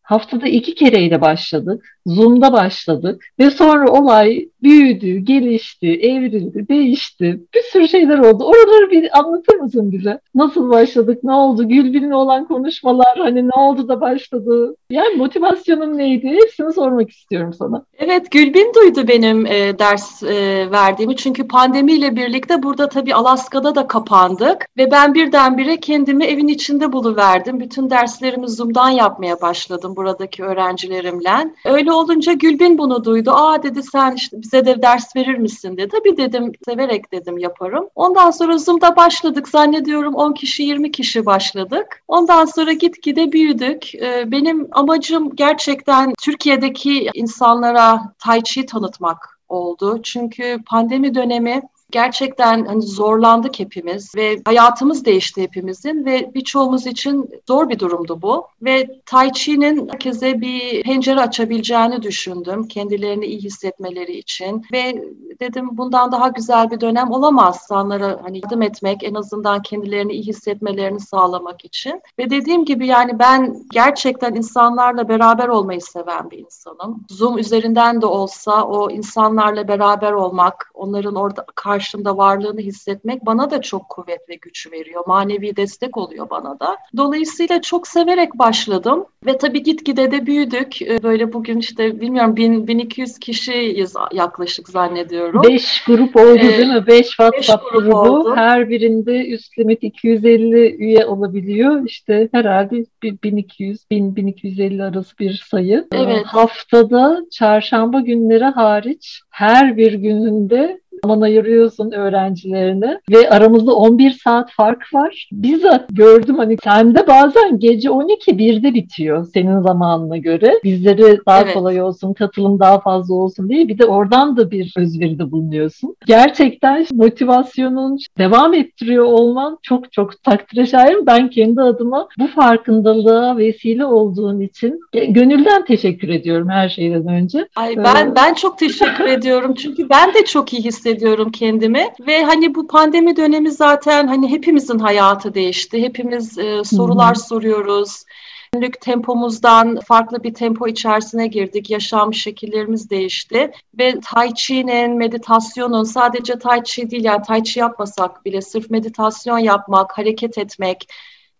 haftada 0.03 0.49
iki 0.49 0.75
kereyle 0.75 1.21
başladık. 1.21 1.99
Zoom'da 2.07 2.53
başladık 2.53 3.25
ve 3.39 3.51
sonra 3.51 3.93
olay 3.93 4.49
büyüdü, 4.63 5.17
gelişti, 5.17 5.87
evrildi, 5.87 6.69
değişti. 6.69 7.41
Bir 7.55 7.63
sürü 7.63 7.89
şeyler 7.89 8.19
oldu. 8.19 8.45
Oraları 8.45 8.91
bir 8.91 9.19
anlatır 9.19 9.55
mısın 9.57 9.93
bize? 9.93 10.21
Nasıl 10.35 10.71
başladık, 10.71 11.19
ne 11.25 11.33
oldu? 11.33 11.69
Gülbin'le 11.69 12.13
olan 12.13 12.49
konuşmalar, 12.49 13.19
hani 13.19 13.49
ne 13.49 13.61
oldu 13.61 13.89
da 13.89 14.01
başladı? 14.01 14.77
Yani 14.91 15.17
motivasyonun 15.17 15.99
neydi? 15.99 16.29
Hepsini 16.29 16.73
sormak 16.73 17.11
istiyorum 17.11 17.53
sana. 17.59 17.85
Evet, 17.99 18.31
Gülbin 18.31 18.73
duydu 18.75 19.09
benim 19.09 19.47
e, 19.47 19.79
ders 19.79 20.23
e, 20.23 20.71
verdiğimi. 20.71 21.17
Çünkü 21.17 21.49
pandemiyle 21.49 22.17
birlikte 22.17 22.63
burada 22.63 22.89
tabii 22.89 23.15
Alaska'da 23.15 23.75
da 23.75 23.87
kapandık. 23.87 24.67
Ve 24.77 24.91
ben 24.91 25.15
birdenbire 25.15 25.81
kendimi 25.81 26.25
evin 26.25 26.49
içinde 26.49 26.93
buluverdim. 26.93 27.61
Bütün 27.61 27.91
derslerimi 27.91 28.49
Zoom'dan 28.49 28.91
yapmaya 28.91 29.41
başladım 29.41 29.97
buradaki 29.97 30.45
öğrencilerimle. 30.45 31.31
Öyle 31.65 31.92
Öyle 31.93 32.01
olunca 32.01 32.33
Gülbin 32.33 32.79
bunu 32.79 33.05
duydu. 33.05 33.31
Aa 33.31 33.63
dedi 33.63 33.83
sen 33.83 34.15
işte 34.15 34.43
bize 34.43 34.67
de 34.67 34.83
ders 34.83 35.17
verir 35.17 35.39
misin 35.39 35.77
dedi. 35.77 35.89
Tabii 35.89 36.17
dedim 36.17 36.53
severek 36.65 37.13
dedim 37.13 37.39
yaparım. 37.39 37.89
Ondan 37.95 38.31
sonra 38.31 38.59
Zoom'da 38.59 38.97
başladık. 38.97 39.49
Zannediyorum 39.49 40.15
10 40.15 40.33
kişi 40.33 40.63
20 40.63 40.93
kişi 40.93 41.27
başladık. 41.27 42.03
Ondan 42.09 42.45
sonra 42.45 42.73
gitgide 42.73 43.33
büyüdük. 43.33 43.95
Ee, 43.95 44.31
benim 44.31 44.69
amacım 44.73 45.37
gerçekten 45.37 46.13
Türkiye'deki 46.23 47.11
insanlara 47.15 48.01
Tai 48.19 48.43
Chi 48.43 48.67
tanıtmak 48.67 49.39
oldu. 49.49 50.01
Çünkü 50.03 50.59
pandemi 50.67 51.15
dönemi 51.15 51.63
gerçekten 51.93 52.65
hani 52.65 52.83
zorlandık 52.83 53.59
hepimiz 53.59 54.15
ve 54.17 54.39
hayatımız 54.45 55.05
değişti 55.05 55.43
hepimizin 55.43 56.05
ve 56.05 56.31
birçoğumuz 56.35 56.87
için 56.87 57.31
zor 57.49 57.69
bir 57.69 57.79
durumdu 57.79 58.23
bu. 58.23 58.47
Ve 58.63 59.01
Tai 59.07 59.33
Chi'nin 59.33 59.89
herkese 59.89 60.41
bir 60.41 60.83
pencere 60.83 61.21
açabileceğini 61.21 62.03
düşündüm 62.03 62.69
kendilerini 62.69 63.27
iyi 63.27 63.39
hissetmeleri 63.39 64.19
için 64.19 64.65
ve 64.73 65.05
dedim 65.41 65.69
bundan 65.73 66.13
daha 66.13 66.29
güzel 66.29 66.71
bir 66.71 66.81
dönem 66.81 67.11
olamaz 67.11 67.63
insanlara 67.63 68.21
hani 68.23 68.41
yardım 68.53 68.63
etmek 68.63 69.05
en 69.05 69.15
azından 69.15 69.63
kendilerini 69.63 70.13
iyi 70.13 70.23
hissetmelerini 70.23 71.01
sağlamak 71.01 71.65
için. 71.65 72.03
Ve 72.19 72.31
dediğim 72.31 72.65
gibi 72.65 72.87
yani 72.87 73.19
ben 73.19 73.57
gerçekten 73.73 74.35
insanlarla 74.35 75.09
beraber 75.09 75.49
olmayı 75.49 75.81
seven 75.81 76.31
bir 76.31 76.39
insanım. 76.39 77.05
Zoom 77.11 77.39
üzerinden 77.39 78.03
de 78.03 78.07
olsa 78.07 78.65
o 78.65 78.91
insanlarla 78.91 79.69
beraber 79.69 80.13
olmak, 80.13 80.71
onların 80.75 81.15
orada 81.15 81.47
karşımda 81.83 82.17
varlığını 82.17 82.61
hissetmek 82.61 83.27
bana 83.27 83.51
da 83.51 83.61
çok 83.61 83.89
kuvvet 83.89 84.29
ve 84.29 84.35
güç 84.35 84.73
veriyor. 84.73 85.05
Manevi 85.07 85.57
destek 85.57 85.97
oluyor 85.97 86.31
bana 86.31 86.61
da. 86.61 86.77
Dolayısıyla 86.97 87.61
çok 87.63 87.89
severek 87.89 88.35
başladım 88.35 89.05
ve 89.27 89.39
tabii 89.39 89.63
gitgide 89.63 90.11
de 90.11 90.27
büyüdük. 90.27 90.83
Ee, 90.83 91.03
böyle 91.03 91.33
bugün 91.33 91.59
işte 91.59 92.01
bilmiyorum 92.01 92.37
1000 92.37 92.67
1200 92.67 93.19
kişiyiz 93.19 93.95
yaklaşık 94.13 94.69
zannediyorum. 94.69 95.43
5 95.49 95.85
grup 95.87 96.17
oldu 96.17 96.39
ee, 96.39 96.59
değil 96.59 96.69
mi? 96.69 96.87
5 96.87 97.07
WhatsApp 97.07 97.73
grup 97.73 97.85
grubu. 97.85 97.99
Oldu. 97.99 98.37
Her 98.37 98.69
birinde 98.69 99.27
üst 99.27 99.59
limit 99.59 99.83
250 99.83 100.77
üye 100.77 101.07
olabiliyor. 101.07 101.83
İşte 101.87 102.29
herhalde 102.33 102.85
1200 103.03 103.91
1000 103.91 104.17
1250 104.17 104.85
arası 104.85 105.19
bir 105.19 105.45
sayı. 105.51 105.87
Evet. 105.93 106.27
Haftada 106.27 107.21
çarşamba 107.31 108.01
günleri 108.01 108.45
hariç 108.45 109.21
her 109.31 109.77
bir 109.77 109.93
gününde 109.93 110.83
zaman 111.05 111.21
ayırıyorsun 111.21 111.91
öğrencilerine 111.91 113.01
ve 113.11 113.31
aramızda 113.31 113.75
11 113.75 114.11
saat 114.11 114.51
fark 114.51 114.95
var. 114.95 115.29
Bizzat 115.33 115.89
gördüm 115.91 116.39
hani 116.39 116.57
sende 116.65 117.07
bazen 117.07 117.59
gece 117.59 117.91
12 117.91 118.31
1'de 118.31 118.75
bitiyor 118.75 119.27
senin 119.35 119.61
zamanına 119.61 120.17
göre. 120.17 120.55
Bizleri 120.65 121.19
daha 121.27 121.43
evet. 121.43 121.55
kolay 121.55 121.83
olsun, 121.83 122.13
katılım 122.13 122.59
daha 122.61 122.81
fazla 122.81 123.15
olsun 123.15 123.49
diye 123.49 123.69
bir 123.69 123.79
de 123.79 123.85
oradan 123.85 124.37
da 124.37 124.51
bir 124.51 124.75
özveride 124.77 125.31
bulunuyorsun. 125.31 125.97
Gerçekten 126.07 126.87
motivasyonun 126.93 127.99
devam 128.19 128.55
ettiriyor 128.55 129.05
olman 129.05 129.59
çok 129.63 129.93
çok 129.93 130.23
takdire 130.23 130.67
şayan. 130.67 131.07
Ben 131.07 131.31
kendi 131.31 131.61
adıma 131.61 132.09
bu 132.19 132.27
farkındalığa 132.27 133.37
vesile 133.37 133.85
olduğun 133.85 134.41
için 134.41 134.81
gönülden 135.09 135.65
teşekkür 135.65 136.09
ediyorum 136.09 136.49
her 136.49 136.69
şeyden 136.69 137.09
önce. 137.09 137.49
Ay 137.57 137.77
ben 137.77 138.07
ee, 138.07 138.15
ben 138.17 138.35
çok 138.35 138.59
teşekkür 138.59 139.05
ediyorum 139.05 139.55
çünkü 139.59 139.89
ben 139.91 140.15
de 140.15 140.25
çok 140.25 140.53
iyi 140.53 140.65
hissediyorum 140.65 140.92
hissediyorum 140.93 141.31
kendimi 141.31 141.89
ve 142.07 142.25
hani 142.25 142.55
bu 142.55 142.67
pandemi 142.67 143.17
dönemi 143.17 143.51
zaten 143.51 144.07
hani 144.07 144.31
hepimizin 144.31 144.79
hayatı 144.79 145.35
değişti. 145.35 145.83
Hepimiz 145.83 146.39
e, 146.39 146.65
sorular 146.65 147.17
Hı-hı. 147.17 147.25
soruyoruz. 147.25 148.05
Günlük 148.53 148.81
tempomuzdan 148.81 149.81
farklı 149.81 150.23
bir 150.23 150.35
tempo 150.35 150.69
içerisine 150.69 151.27
girdik. 151.27 151.71
Yaşam 151.71 152.15
şekillerimiz 152.15 152.91
değişti. 152.91 153.51
Ve 153.79 154.01
Tai 154.05 154.35
Chi'nin, 154.35 154.97
meditasyonun 154.97 155.85
sadece 155.85 156.39
Tai 156.39 156.63
Chi 156.65 156.91
değil 156.91 157.05
yani 157.05 157.23
Tai 157.27 157.45
Chi 157.45 157.59
yapmasak 157.59 158.25
bile 158.25 158.43
sırf 158.43 158.71
meditasyon 158.71 159.39
yapmak, 159.39 159.99
hareket 159.99 160.39
etmek, 160.39 160.89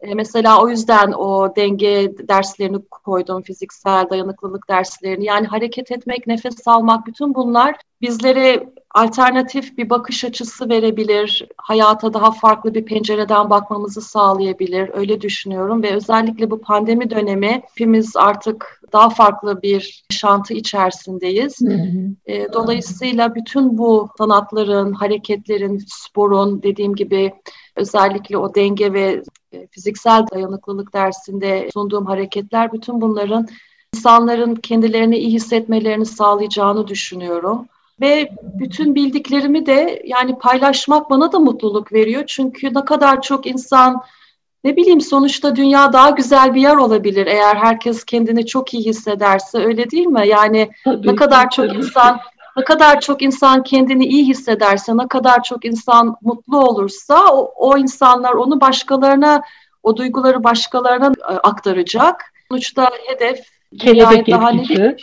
e, 0.03 0.15
Mesela 0.15 0.63
o 0.63 0.69
yüzden 0.69 1.13
o 1.13 1.57
denge 1.57 2.13
derslerini 2.29 2.79
koydum, 2.91 3.43
fiziksel 3.43 4.11
dayanıklılık 4.11 4.69
derslerini. 4.69 5.25
Yani 5.25 5.47
hareket 5.47 5.93
etmek, 5.93 6.27
nefes 6.27 6.69
almak, 6.69 7.07
bütün 7.07 7.35
bunlar 7.35 7.77
bizlere 8.01 8.69
alternatif 8.95 9.79
bir 9.79 9.91
bakış 9.91 10.25
açısı 10.25 10.69
verebilir, 10.69 11.49
hayata 11.57 12.15
daha 12.15 12.31
farklı 12.31 12.75
bir 12.75 12.85
pencereden 12.85 13.51
bakmamızı 13.51 14.01
sağlayabilir. 14.01 14.91
Öyle 14.95 15.21
düşünüyorum 15.21 15.83
ve 15.83 15.95
özellikle 15.95 16.51
bu 16.51 16.61
pandemi 16.61 17.11
dönemi 17.11 17.63
hepimiz 17.71 18.17
artık 18.17 18.83
daha 18.93 19.11
farklı 19.11 19.63
bir 19.63 20.05
yaşantı 20.13 20.55
içerisindeyiz. 20.55 21.59
E, 22.27 22.53
dolayısıyla 22.53 23.35
bütün 23.35 23.79
bu 23.79 24.09
sanatların, 24.19 24.93
hareketlerin, 24.93 25.85
sporun 25.87 26.63
dediğim 26.63 26.95
gibi 26.95 27.33
özellikle 27.77 28.39
o 28.39 28.55
denge 28.55 28.93
ve 28.93 29.23
fiziksel 29.71 30.27
dayanıklılık 30.35 30.93
dersinde 30.93 31.69
sunduğum 31.75 32.07
hareketler 32.07 32.73
bütün 32.73 33.01
bunların 33.01 33.49
insanların 33.95 34.55
kendilerini 34.55 35.19
iyi 35.19 35.33
hissetmelerini 35.33 36.07
sağlayacağını 36.07 36.89
düşünüyorum. 36.89 37.67
Ve 38.01 38.33
bütün 38.43 38.95
bildiklerimi 38.95 39.67
de 39.67 40.03
yani 40.07 40.39
paylaşmak 40.39 41.11
bana 41.11 41.33
da 41.33 41.39
mutluluk 41.39 41.93
veriyor. 41.93 42.25
Çünkü 42.27 42.75
ne 42.75 42.85
kadar 42.85 43.23
çok 43.23 43.47
insan 43.47 44.03
ne 44.65 44.77
bileyim 44.77 45.01
sonuçta 45.01 45.57
dünya 45.57 45.93
daha 45.93 46.11
güzel 46.11 46.55
bir 46.55 46.61
yer 46.61 46.77
olabilir 46.77 47.27
eğer 47.27 47.57
herkes 47.57 48.05
kendini 48.05 48.47
çok 48.47 48.75
iyi 48.75 48.85
hissederse 48.85 49.59
öyle 49.59 49.91
değil 49.91 50.07
mi? 50.07 50.29
Yani 50.29 50.71
tabii, 50.85 51.07
ne 51.07 51.15
kadar 51.15 51.51
çok 51.51 51.69
tabii. 51.69 51.79
insan 51.79 52.21
ne 52.57 52.65
kadar 52.65 53.01
çok 53.01 53.23
insan 53.23 53.63
kendini 53.63 54.07
iyi 54.07 54.27
hissederse, 54.29 54.97
ne 54.97 55.09
kadar 55.09 55.43
çok 55.43 55.65
insan 55.65 56.17
mutlu 56.23 56.59
olursa 56.59 57.33
o, 57.33 57.53
o 57.57 57.79
insanlar 57.79 58.33
onu 58.33 58.61
başkalarına, 58.61 59.43
o 59.83 59.97
duyguları 59.97 60.45
başkalarına 60.45 61.13
e, 61.29 61.33
aktaracak. 61.33 62.33
Sonuçta 62.49 62.91
hedef 63.07 63.47
kelebek 63.79 64.31
daha. 64.31 64.51
Ne, 64.51 64.97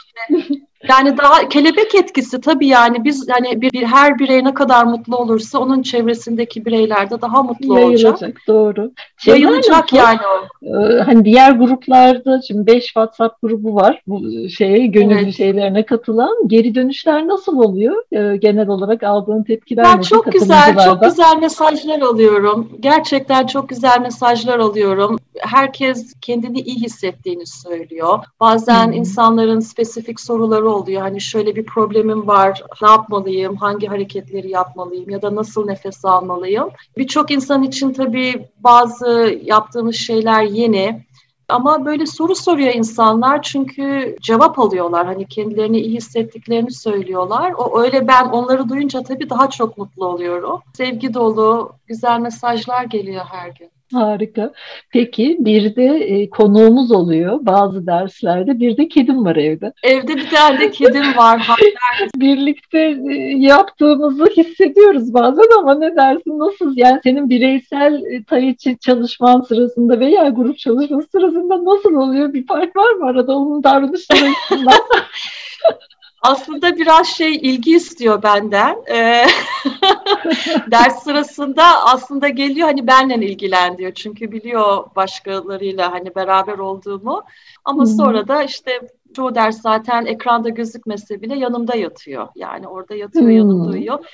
Yani 0.90 1.18
daha 1.18 1.50
kelebek 1.50 1.96
etkisi 1.96 2.42
tabii 2.42 2.68
yani 2.68 3.04
biz 3.04 3.28
yani 3.28 3.62
bir, 3.62 3.72
bir 3.72 3.84
her 3.84 4.20
birey 4.20 4.44
ne 4.44 4.54
kadar 4.54 4.84
mutlu 4.84 5.18
olursa 5.18 5.60
onun 5.60 5.82
çevresindeki 5.82 6.66
bireyler 6.66 7.10
de 7.10 7.22
daha 7.22 7.44
mutlu 7.44 7.80
Yayılacak, 7.80 8.14
olacak. 8.14 8.38
doğru. 8.48 8.92
Şey 9.18 9.34
Yayılacak 9.34 9.94
yani 9.94 10.20
o. 10.20 10.66
Ee, 10.66 11.00
hani 11.00 11.26
diğer 11.26 11.52
gruplarda 11.52 12.42
şimdi 12.48 12.68
5 12.68 12.86
WhatsApp 12.86 13.42
grubu 13.42 13.76
var 13.76 14.02
bu 14.08 14.50
şeye 14.50 14.88
gönüllü 14.88 15.24
evet. 15.24 15.36
şeylerine 15.36 15.86
katılan. 15.86 16.48
Geri 16.48 16.76
dönüşler 16.76 17.28
nasıl 17.28 17.58
oluyor? 17.58 18.04
Ee, 18.12 18.38
genel 18.38 18.68
olarak 18.68 19.04
aldığın 19.04 19.44
tepkiler 19.44 19.86
ben 19.86 19.98
nasıl? 19.98 20.10
Çok 20.10 20.32
güzel, 20.32 20.78
çok 20.86 21.02
güzel 21.02 21.38
mesajlar 21.42 22.02
alıyorum. 22.02 22.70
Gerçekten 22.80 23.48
çok 23.48 23.70
güzel 23.70 24.02
mesajlar 24.02 24.60
alıyorum. 24.60 25.20
Herkes 25.40 26.14
kendini 26.22 26.60
iyi 26.60 26.76
hissettiğini 26.76 27.46
söylüyor. 27.46 28.20
Bazen 28.40 28.86
hmm. 28.86 28.94
insanların 28.94 29.60
spesifik 29.60 30.20
soruları 30.20 30.69
oluyor. 30.70 31.02
Hani 31.02 31.22
şöyle 31.22 31.56
bir 31.56 31.66
problemim 31.66 32.28
var, 32.28 32.64
ne 32.82 32.90
yapmalıyım, 32.90 33.56
hangi 33.56 33.88
hareketleri 33.88 34.50
yapmalıyım 34.50 35.10
ya 35.10 35.22
da 35.22 35.36
nasıl 35.36 35.66
nefes 35.66 36.06
almalıyım. 36.06 36.70
Birçok 36.98 37.32
insan 37.32 37.64
için 37.64 37.94
tabii 37.94 38.46
bazı 38.60 39.40
yaptığımız 39.44 39.96
şeyler 39.96 40.44
yeni. 40.44 41.10
Ama 41.50 41.86
böyle 41.86 42.06
soru 42.06 42.36
soruyor 42.36 42.74
insanlar 42.74 43.42
çünkü 43.42 44.16
cevap 44.22 44.60
alıyorlar. 44.60 45.06
Hani 45.06 45.26
kendilerini 45.26 45.80
iyi 45.80 45.98
hissettiklerini 45.98 46.72
söylüyorlar. 46.72 47.54
O 47.58 47.82
öyle 47.82 48.08
ben 48.08 48.26
onları 48.26 48.70
duyunca 48.70 49.04
tabii 49.04 49.30
daha 49.30 49.50
çok 49.50 49.78
mutlu 49.78 50.06
oluyorum. 50.06 50.60
Sevgi 50.74 51.14
dolu 51.14 51.72
güzel 51.88 52.20
mesajlar 52.20 52.84
geliyor 52.84 53.26
her 53.32 53.50
gün. 53.50 53.70
Harika. 53.94 54.54
Peki 54.90 55.38
bir 55.40 55.76
de 55.76 55.86
e, 55.86 56.30
konuğumuz 56.30 56.92
oluyor 56.92 57.40
bazı 57.42 57.88
derslerde. 57.88 58.60
Bir 58.60 58.78
de 58.78 58.88
kedim 58.88 59.26
var 59.26 59.36
evde. 59.36 59.74
Evde 59.84 60.16
bir 60.16 60.30
tane 60.30 60.60
de 60.60 60.72
kedim 60.72 61.18
var. 61.18 61.48
Birlikte 62.16 62.80
e, 63.10 63.14
yaptığımızı 63.38 64.26
hissediyoruz 64.26 65.14
bazen 65.14 65.60
ama 65.60 65.76
ne 65.76 65.96
dersin 65.96 66.40
nasıl? 66.40 66.74
Yani 66.76 67.00
senin 67.04 67.30
bireysel 67.30 68.04
e, 68.04 68.24
tay 68.24 68.50
için 68.50 68.76
çalışman 68.76 69.42
sırasında 69.42 70.00
veya 70.00 70.30
grup 70.30 70.58
çalışması 70.58 71.08
sırasında 71.12 71.66
nasıl 71.66 71.96
oluyor? 71.96 72.34
Bir 72.34 72.48
fark 72.48 72.76
var 72.76 72.92
mı 72.92 73.06
arada 73.06 73.38
onun 73.38 73.64
davranışları 73.64 74.30
aslında 76.22 76.76
biraz 76.76 77.08
şey 77.08 77.36
ilgi 77.36 77.76
istiyor 77.76 78.24
benden. 78.24 78.78
Ee, 78.92 79.26
ders 80.72 81.04
sırasında 81.04 81.86
aslında 81.86 82.30
geliyor 82.30 82.68
hani 82.68 82.88
benle 82.88 83.26
ilgilen 83.26 83.78
diyor. 83.78 83.92
Çünkü 83.94 84.32
biliyor 84.32 84.96
başkalarıyla 84.96 85.92
hani 85.92 86.16
beraber 86.16 86.58
olduğumu. 86.58 87.24
Ama 87.66 87.86
sonra 87.86 88.28
da 88.28 88.44
işte 88.44 88.82
çoğu 89.16 89.36
ders 89.36 89.62
zaten 89.62 90.06
ekranda 90.06 90.50
gözükmese 90.50 91.22
bile 91.22 91.38
yanımda 91.38 91.76
yatıyor. 91.76 92.28
Yani 92.36 92.68
orada 92.68 92.96
yatıyor, 92.96 93.26
hmm. 93.26 93.38
yanımda 93.38 93.70
uyuyor 93.70 94.06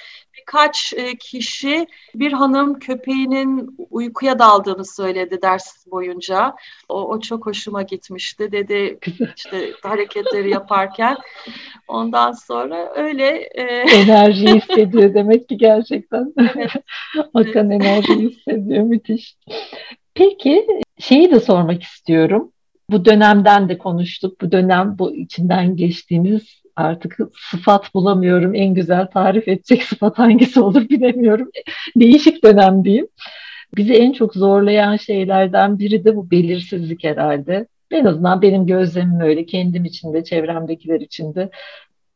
birkaç 0.46 0.94
e, 0.98 1.18
kişi 1.18 1.88
bir 2.16 2.32
hanım 2.32 2.80
köpeğinin 2.80 3.78
uykuya 3.90 4.40
daldığını 4.40 4.86
söyledi 4.86 5.42
ders 5.42 5.88
boyunca. 5.92 6.56
O, 6.90 7.10
o 7.10 7.20
çok 7.20 7.46
hoşuma 7.46 7.82
gitmişti 7.82 8.52
dedi 8.52 9.00
işte 9.36 9.72
hareketleri 9.84 10.50
yaparken. 10.50 11.18
Ondan 11.88 12.32
sonra 12.32 12.94
öyle 12.96 13.28
e... 13.56 13.64
enerji 14.02 14.48
hissediyor 14.56 15.14
demek 15.14 15.50
ki 15.50 15.58
gerçekten. 15.58 16.34
Evet. 16.38 16.72
Akan 17.34 17.72
enerji 17.72 18.16
hissediyor 18.16 18.84
müthiş. 18.84 19.38
Peki 20.14 20.68
şeyi 21.00 21.32
de 21.32 21.40
sormak 21.40 21.84
istiyorum. 21.84 22.52
Bu 22.90 23.06
dönemden 23.06 23.70
de 23.70 23.78
konuştuk. 23.78 24.42
Bu 24.42 24.52
dönem 24.52 24.96
bu 25.00 25.16
içinden 25.16 25.76
geçtiğimiz 25.76 26.65
artık 26.76 27.18
sıfat 27.52 27.94
bulamıyorum. 27.94 28.56
En 28.56 28.74
güzel 28.74 29.08
tarif 29.08 29.48
edecek 29.48 29.84
sıfat 29.90 30.20
hangisi 30.20 30.60
olur 30.60 30.90
bilemiyorum. 30.90 31.50
Değişik 31.96 32.44
dönemdeyim. 32.44 33.08
Bizi 33.78 33.94
en 33.94 34.12
çok 34.12 34.34
zorlayan 34.34 34.98
şeylerden 34.98 35.80
biri 35.80 36.06
de 36.06 36.16
bu 36.16 36.32
belirsizlik 36.32 37.04
herhalde. 37.04 37.68
En 37.92 38.06
azından 38.06 38.42
benim 38.42 38.68
gözlemim 38.68 39.20
öyle. 39.20 39.46
Kendim 39.46 39.86
için 39.86 40.14
de 40.14 40.24
çevremdekiler 40.24 41.02
için 41.02 41.36
de 41.36 41.50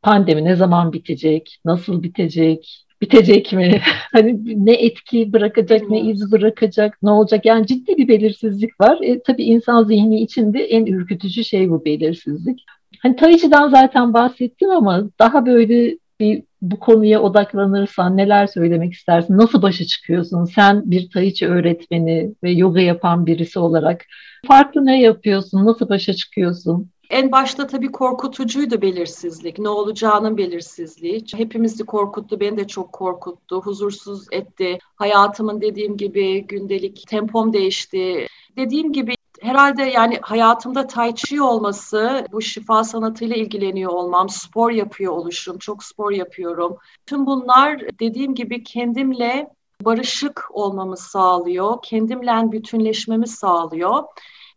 pandemi 0.02 0.44
ne 0.46 0.56
zaman 0.56 0.94
bitecek, 0.94 1.60
nasıl 1.66 2.04
bitecek, 2.04 2.86
bitecek 3.02 3.54
mi? 3.54 3.82
Hani 4.12 4.66
ne 4.66 4.74
etki 4.74 5.34
bırakacak, 5.34 5.90
ne 5.90 6.02
iz 6.02 6.32
bırakacak, 6.32 6.98
ne 7.04 7.10
olacak? 7.10 7.46
Yani 7.46 7.68
ciddi 7.68 7.98
bir 7.98 8.08
belirsizlik 8.08 8.82
var. 8.82 9.00
E, 9.02 9.22
tabii 9.24 9.44
insan 9.44 9.84
zihni 9.84 10.22
içinde 10.22 10.64
en 10.64 10.86
ürkütücü 10.86 11.44
şey 11.44 11.70
bu 11.70 11.86
belirsizlik. 11.86 12.66
Hani 13.00 13.16
Taichi'den 13.16 13.70
zaten 13.70 14.14
bahsettim 14.14 14.70
ama 14.70 15.04
daha 15.20 15.46
böyle 15.46 15.98
bir 16.20 16.44
bu 16.62 16.80
konuya 16.80 17.22
odaklanırsan 17.22 18.18
neler 18.18 18.48
söylemek 18.48 18.94
istersin? 18.94 19.38
Nasıl 19.38 19.62
başa 19.62 19.86
çıkıyorsun? 19.86 20.46
Sen 20.46 20.92
bir 20.92 21.10
Tai 21.10 21.34
öğretmeni 21.42 22.34
ve 22.44 22.52
yoga 22.52 22.82
yapan 22.82 23.26
birisi 23.26 23.60
olarak 23.60 24.06
farklı 24.48 24.86
ne 24.86 25.02
yapıyorsun? 25.02 25.66
Nasıl 25.66 25.90
başa 25.90 26.14
çıkıyorsun? 26.14 26.90
En 27.10 27.32
başta 27.32 27.68
tabii 27.68 27.92
korkutucuydu 27.92 28.82
belirsizlik. 28.82 29.60
Ne 29.60 29.70
olacağının 29.70 30.38
belirsizliği. 30.38 31.26
Hepimizi 31.36 31.86
korkuttu, 31.86 32.40
beni 32.40 32.58
de 32.58 32.68
çok 32.68 32.94
korkuttu. 32.94 33.62
Huzursuz 33.62 34.28
etti. 34.32 34.78
Hayatımın 34.96 35.62
dediğim 35.62 35.98
gibi 35.98 36.48
gündelik 36.48 37.08
tempom 37.08 37.54
değişti. 37.54 38.28
Dediğim 38.58 38.94
gibi 38.94 39.14
herhalde 39.42 39.84
yani 39.84 40.20
hayatımda 40.22 40.88
tai 40.88 41.16
chi 41.16 41.42
olması, 41.42 42.26
bu 42.32 42.42
şifa 42.42 42.84
sanatıyla 42.84 43.36
ilgileniyor 43.36 43.92
olmam, 43.92 44.30
spor 44.30 44.72
yapıyor 44.72 45.14
oluşum, 45.14 45.58
çok 45.58 45.84
spor 45.84 46.12
yapıyorum. 46.12 46.78
Tüm 47.06 47.26
bunlar 47.26 47.80
dediğim 48.00 48.36
gibi 48.36 48.64
kendimle 48.64 49.50
barışık 49.82 50.48
olmamı 50.52 50.98
sağlıyor, 50.98 51.78
kendimle 51.84 52.52
bütünleşmemi 52.52 53.28
sağlıyor 53.28 54.04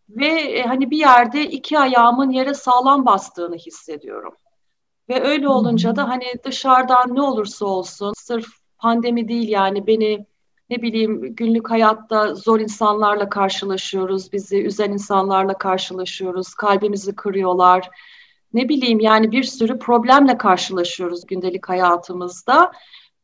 ve 0.08 0.26
e, 0.26 0.62
hani 0.62 0.90
bir 0.90 0.98
yerde 0.98 1.42
iki 1.50 1.78
ayağımın 1.78 2.30
yere 2.30 2.54
sağlam 2.54 3.06
bastığını 3.06 3.56
hissediyorum. 3.56 4.34
Ve 5.08 5.22
öyle 5.22 5.48
olunca 5.48 5.96
da 5.96 6.08
hani 6.08 6.24
dışarıdan 6.44 7.14
ne 7.14 7.22
olursa 7.22 7.66
olsun 7.66 8.12
sırf 8.16 8.46
pandemi 8.78 9.28
değil 9.28 9.48
yani 9.48 9.86
beni 9.86 10.26
ne 10.72 10.82
bileyim 10.82 11.34
günlük 11.34 11.70
hayatta 11.70 12.34
zor 12.34 12.60
insanlarla 12.60 13.28
karşılaşıyoruz, 13.28 14.32
bizi 14.32 14.62
üzen 14.62 14.92
insanlarla 14.92 15.58
karşılaşıyoruz, 15.58 16.54
kalbimizi 16.54 17.14
kırıyorlar. 17.14 17.90
Ne 18.52 18.68
bileyim 18.68 19.00
yani 19.00 19.32
bir 19.32 19.42
sürü 19.42 19.78
problemle 19.78 20.38
karşılaşıyoruz 20.38 21.26
gündelik 21.26 21.68
hayatımızda. 21.68 22.72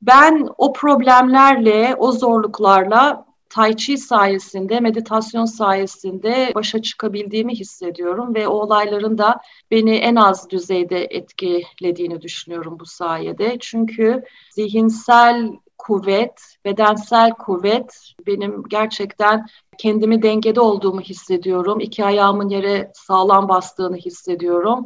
Ben 0.02 0.48
o 0.58 0.72
problemlerle, 0.72 1.94
o 1.98 2.12
zorluklarla 2.12 3.24
Tai 3.50 3.76
Chi 3.76 3.98
sayesinde, 3.98 4.80
meditasyon 4.80 5.44
sayesinde 5.44 6.52
başa 6.54 6.82
çıkabildiğimi 6.82 7.54
hissediyorum 7.54 8.34
ve 8.34 8.48
o 8.48 8.52
olayların 8.52 9.18
da 9.18 9.40
beni 9.70 9.94
en 9.94 10.16
az 10.16 10.50
düzeyde 10.50 11.04
etkilediğini 11.04 12.22
düşünüyorum 12.22 12.76
bu 12.80 12.86
sayede. 12.86 13.56
Çünkü 13.60 14.24
zihinsel 14.50 15.52
kuvvet, 15.88 16.40
bedensel 16.64 17.30
kuvvet 17.30 18.14
benim 18.26 18.62
gerçekten 18.68 19.46
kendimi 19.78 20.22
dengede 20.22 20.60
olduğumu 20.60 21.00
hissediyorum. 21.00 21.80
İki 21.80 22.04
ayağımın 22.04 22.48
yere 22.48 22.90
sağlam 22.94 23.48
bastığını 23.48 23.96
hissediyorum. 23.96 24.84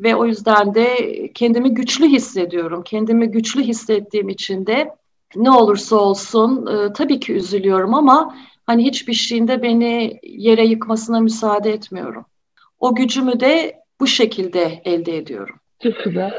Ve 0.00 0.16
o 0.16 0.26
yüzden 0.26 0.74
de 0.74 0.86
kendimi 1.34 1.74
güçlü 1.74 2.08
hissediyorum. 2.08 2.82
Kendimi 2.84 3.30
güçlü 3.30 3.62
hissettiğim 3.62 4.28
için 4.28 4.66
de 4.66 4.94
ne 5.36 5.50
olursa 5.50 5.96
olsun 5.96 6.66
e, 6.66 6.92
tabii 6.92 7.20
ki 7.20 7.32
üzülüyorum 7.32 7.94
ama 7.94 8.36
hani 8.66 8.84
hiçbir 8.84 9.14
şeyinde 9.14 9.62
beni 9.62 10.20
yere 10.22 10.66
yıkmasına 10.66 11.20
müsaade 11.20 11.72
etmiyorum. 11.72 12.24
O 12.78 12.94
gücümü 12.94 13.40
de 13.40 13.82
bu 14.00 14.06
şekilde 14.06 14.82
elde 14.84 15.16
ediyorum. 15.16 15.56
Çok 15.82 16.04
güzel. 16.04 16.32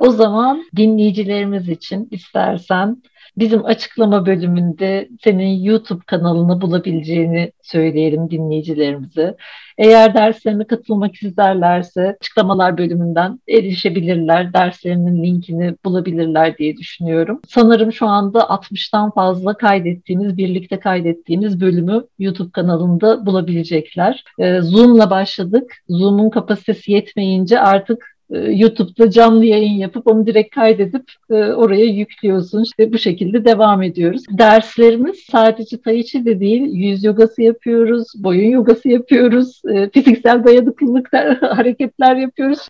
O 0.00 0.10
zaman 0.10 0.64
dinleyicilerimiz 0.76 1.68
için 1.68 2.08
istersen 2.10 3.02
bizim 3.36 3.64
açıklama 3.64 4.26
bölümünde 4.26 5.08
senin 5.24 5.62
YouTube 5.62 6.04
kanalını 6.06 6.60
bulabileceğini 6.60 7.52
söyleyelim 7.62 8.30
dinleyicilerimize. 8.30 9.36
Eğer 9.78 10.14
derslerine 10.14 10.66
katılmak 10.66 11.14
isterlerse 11.14 12.16
açıklamalar 12.20 12.78
bölümünden 12.78 13.40
erişebilirler. 13.48 14.52
Derslerinin 14.52 15.24
linkini 15.24 15.74
bulabilirler 15.84 16.58
diye 16.58 16.76
düşünüyorum. 16.76 17.40
Sanırım 17.48 17.92
şu 17.92 18.06
anda 18.06 18.38
60'tan 18.40 19.14
fazla 19.14 19.56
kaydettiğimiz, 19.56 20.36
birlikte 20.36 20.80
kaydettiğimiz 20.80 21.60
bölümü 21.60 22.04
YouTube 22.18 22.50
kanalında 22.50 23.26
bulabilecekler. 23.26 24.24
Ee, 24.38 24.60
Zoom'la 24.60 25.10
başladık. 25.10 25.72
Zoom'un 25.88 26.30
kapasitesi 26.30 26.92
yetmeyince 26.92 27.60
artık 27.60 28.19
YouTube'da 28.30 29.10
canlı 29.10 29.44
yayın 29.44 29.78
yapıp 29.78 30.06
onu 30.06 30.26
direkt 30.26 30.54
kaydedip 30.54 31.02
e, 31.30 31.34
oraya 31.34 31.84
yüklüyorsun. 31.84 32.62
İşte 32.62 32.92
bu 32.92 32.98
şekilde 32.98 33.44
devam 33.44 33.82
ediyoruz. 33.82 34.22
Derslerimiz 34.30 35.18
sadece 35.30 35.80
Tai 35.80 36.04
Chi 36.04 36.24
de 36.24 36.40
değil, 36.40 36.62
yüz 36.72 37.04
yogası 37.04 37.42
yapıyoruz, 37.42 38.06
boyun 38.16 38.50
yogası 38.50 38.88
yapıyoruz, 38.88 39.62
e, 39.74 39.90
fiziksel 39.90 40.44
dayanıklılık 40.44 41.12
hareketler 41.40 42.16
yapıyoruz. 42.16 42.68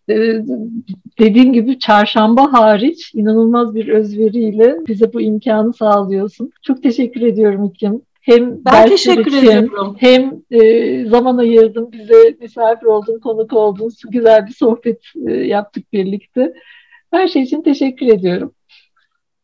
Dediğim 1.19 1.53
gibi 1.53 1.79
çarşamba 1.79 2.53
hariç 2.53 3.15
inanılmaz 3.15 3.75
bir 3.75 3.89
özveriyle 3.89 4.77
bize 4.89 5.13
bu 5.13 5.21
imkanı 5.21 5.73
sağlıyorsun. 5.73 6.53
Çok 6.63 6.83
teşekkür 6.83 7.23
ediyorum 7.23 7.65
İklim. 7.65 8.03
Hem 8.31 8.65
ben 8.65 8.89
teşekkür 8.89 9.33
için, 9.33 9.39
ediyorum. 9.39 9.97
Hem 9.99 10.43
e, 10.51 11.05
zaman 11.05 11.39
ayırdın, 11.39 11.93
bize 11.93 12.37
misafir 12.41 12.87
oldun, 12.87 13.21
konuk 13.21 13.53
oldun. 13.53 13.93
Güzel 14.11 14.47
bir 14.47 14.53
sohbet 14.53 15.03
e, 15.29 15.33
yaptık 15.33 15.93
birlikte. 15.93 16.53
Her 17.11 17.29
şey 17.29 17.43
için 17.43 17.63
teşekkür 17.63 18.07
ediyorum. 18.07 18.53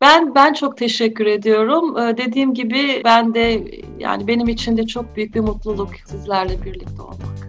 Ben 0.00 0.34
ben 0.34 0.52
çok 0.52 0.76
teşekkür 0.76 1.26
ediyorum. 1.26 1.98
Ee, 1.98 2.16
dediğim 2.16 2.54
gibi 2.54 3.02
ben 3.04 3.34
de 3.34 3.64
yani 3.98 4.26
benim 4.26 4.48
için 4.48 4.76
de 4.76 4.86
çok 4.86 5.16
büyük 5.16 5.34
bir 5.34 5.40
mutluluk 5.40 5.90
sizlerle 6.06 6.62
birlikte 6.64 7.02
olmak. 7.02 7.48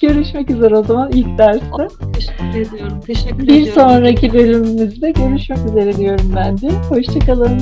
Görüşmek 0.00 0.50
üzere 0.50 0.76
o 0.76 0.82
zaman 0.82 1.12
ilk 1.12 1.38
derste. 1.38 1.88
Teşekkür 2.14 2.74
ediyorum. 2.74 3.00
Teşekkür 3.06 3.38
bir 3.38 3.42
ediyorum. 3.42 3.66
Bir 3.66 3.72
sonraki 3.72 4.32
bölümümüzde 4.32 5.10
görüşmek 5.10 5.58
üzere 5.58 5.96
diyorum 5.96 6.32
ben 6.36 6.60
de. 6.60 6.70
Hoşçakalın. 6.70 7.60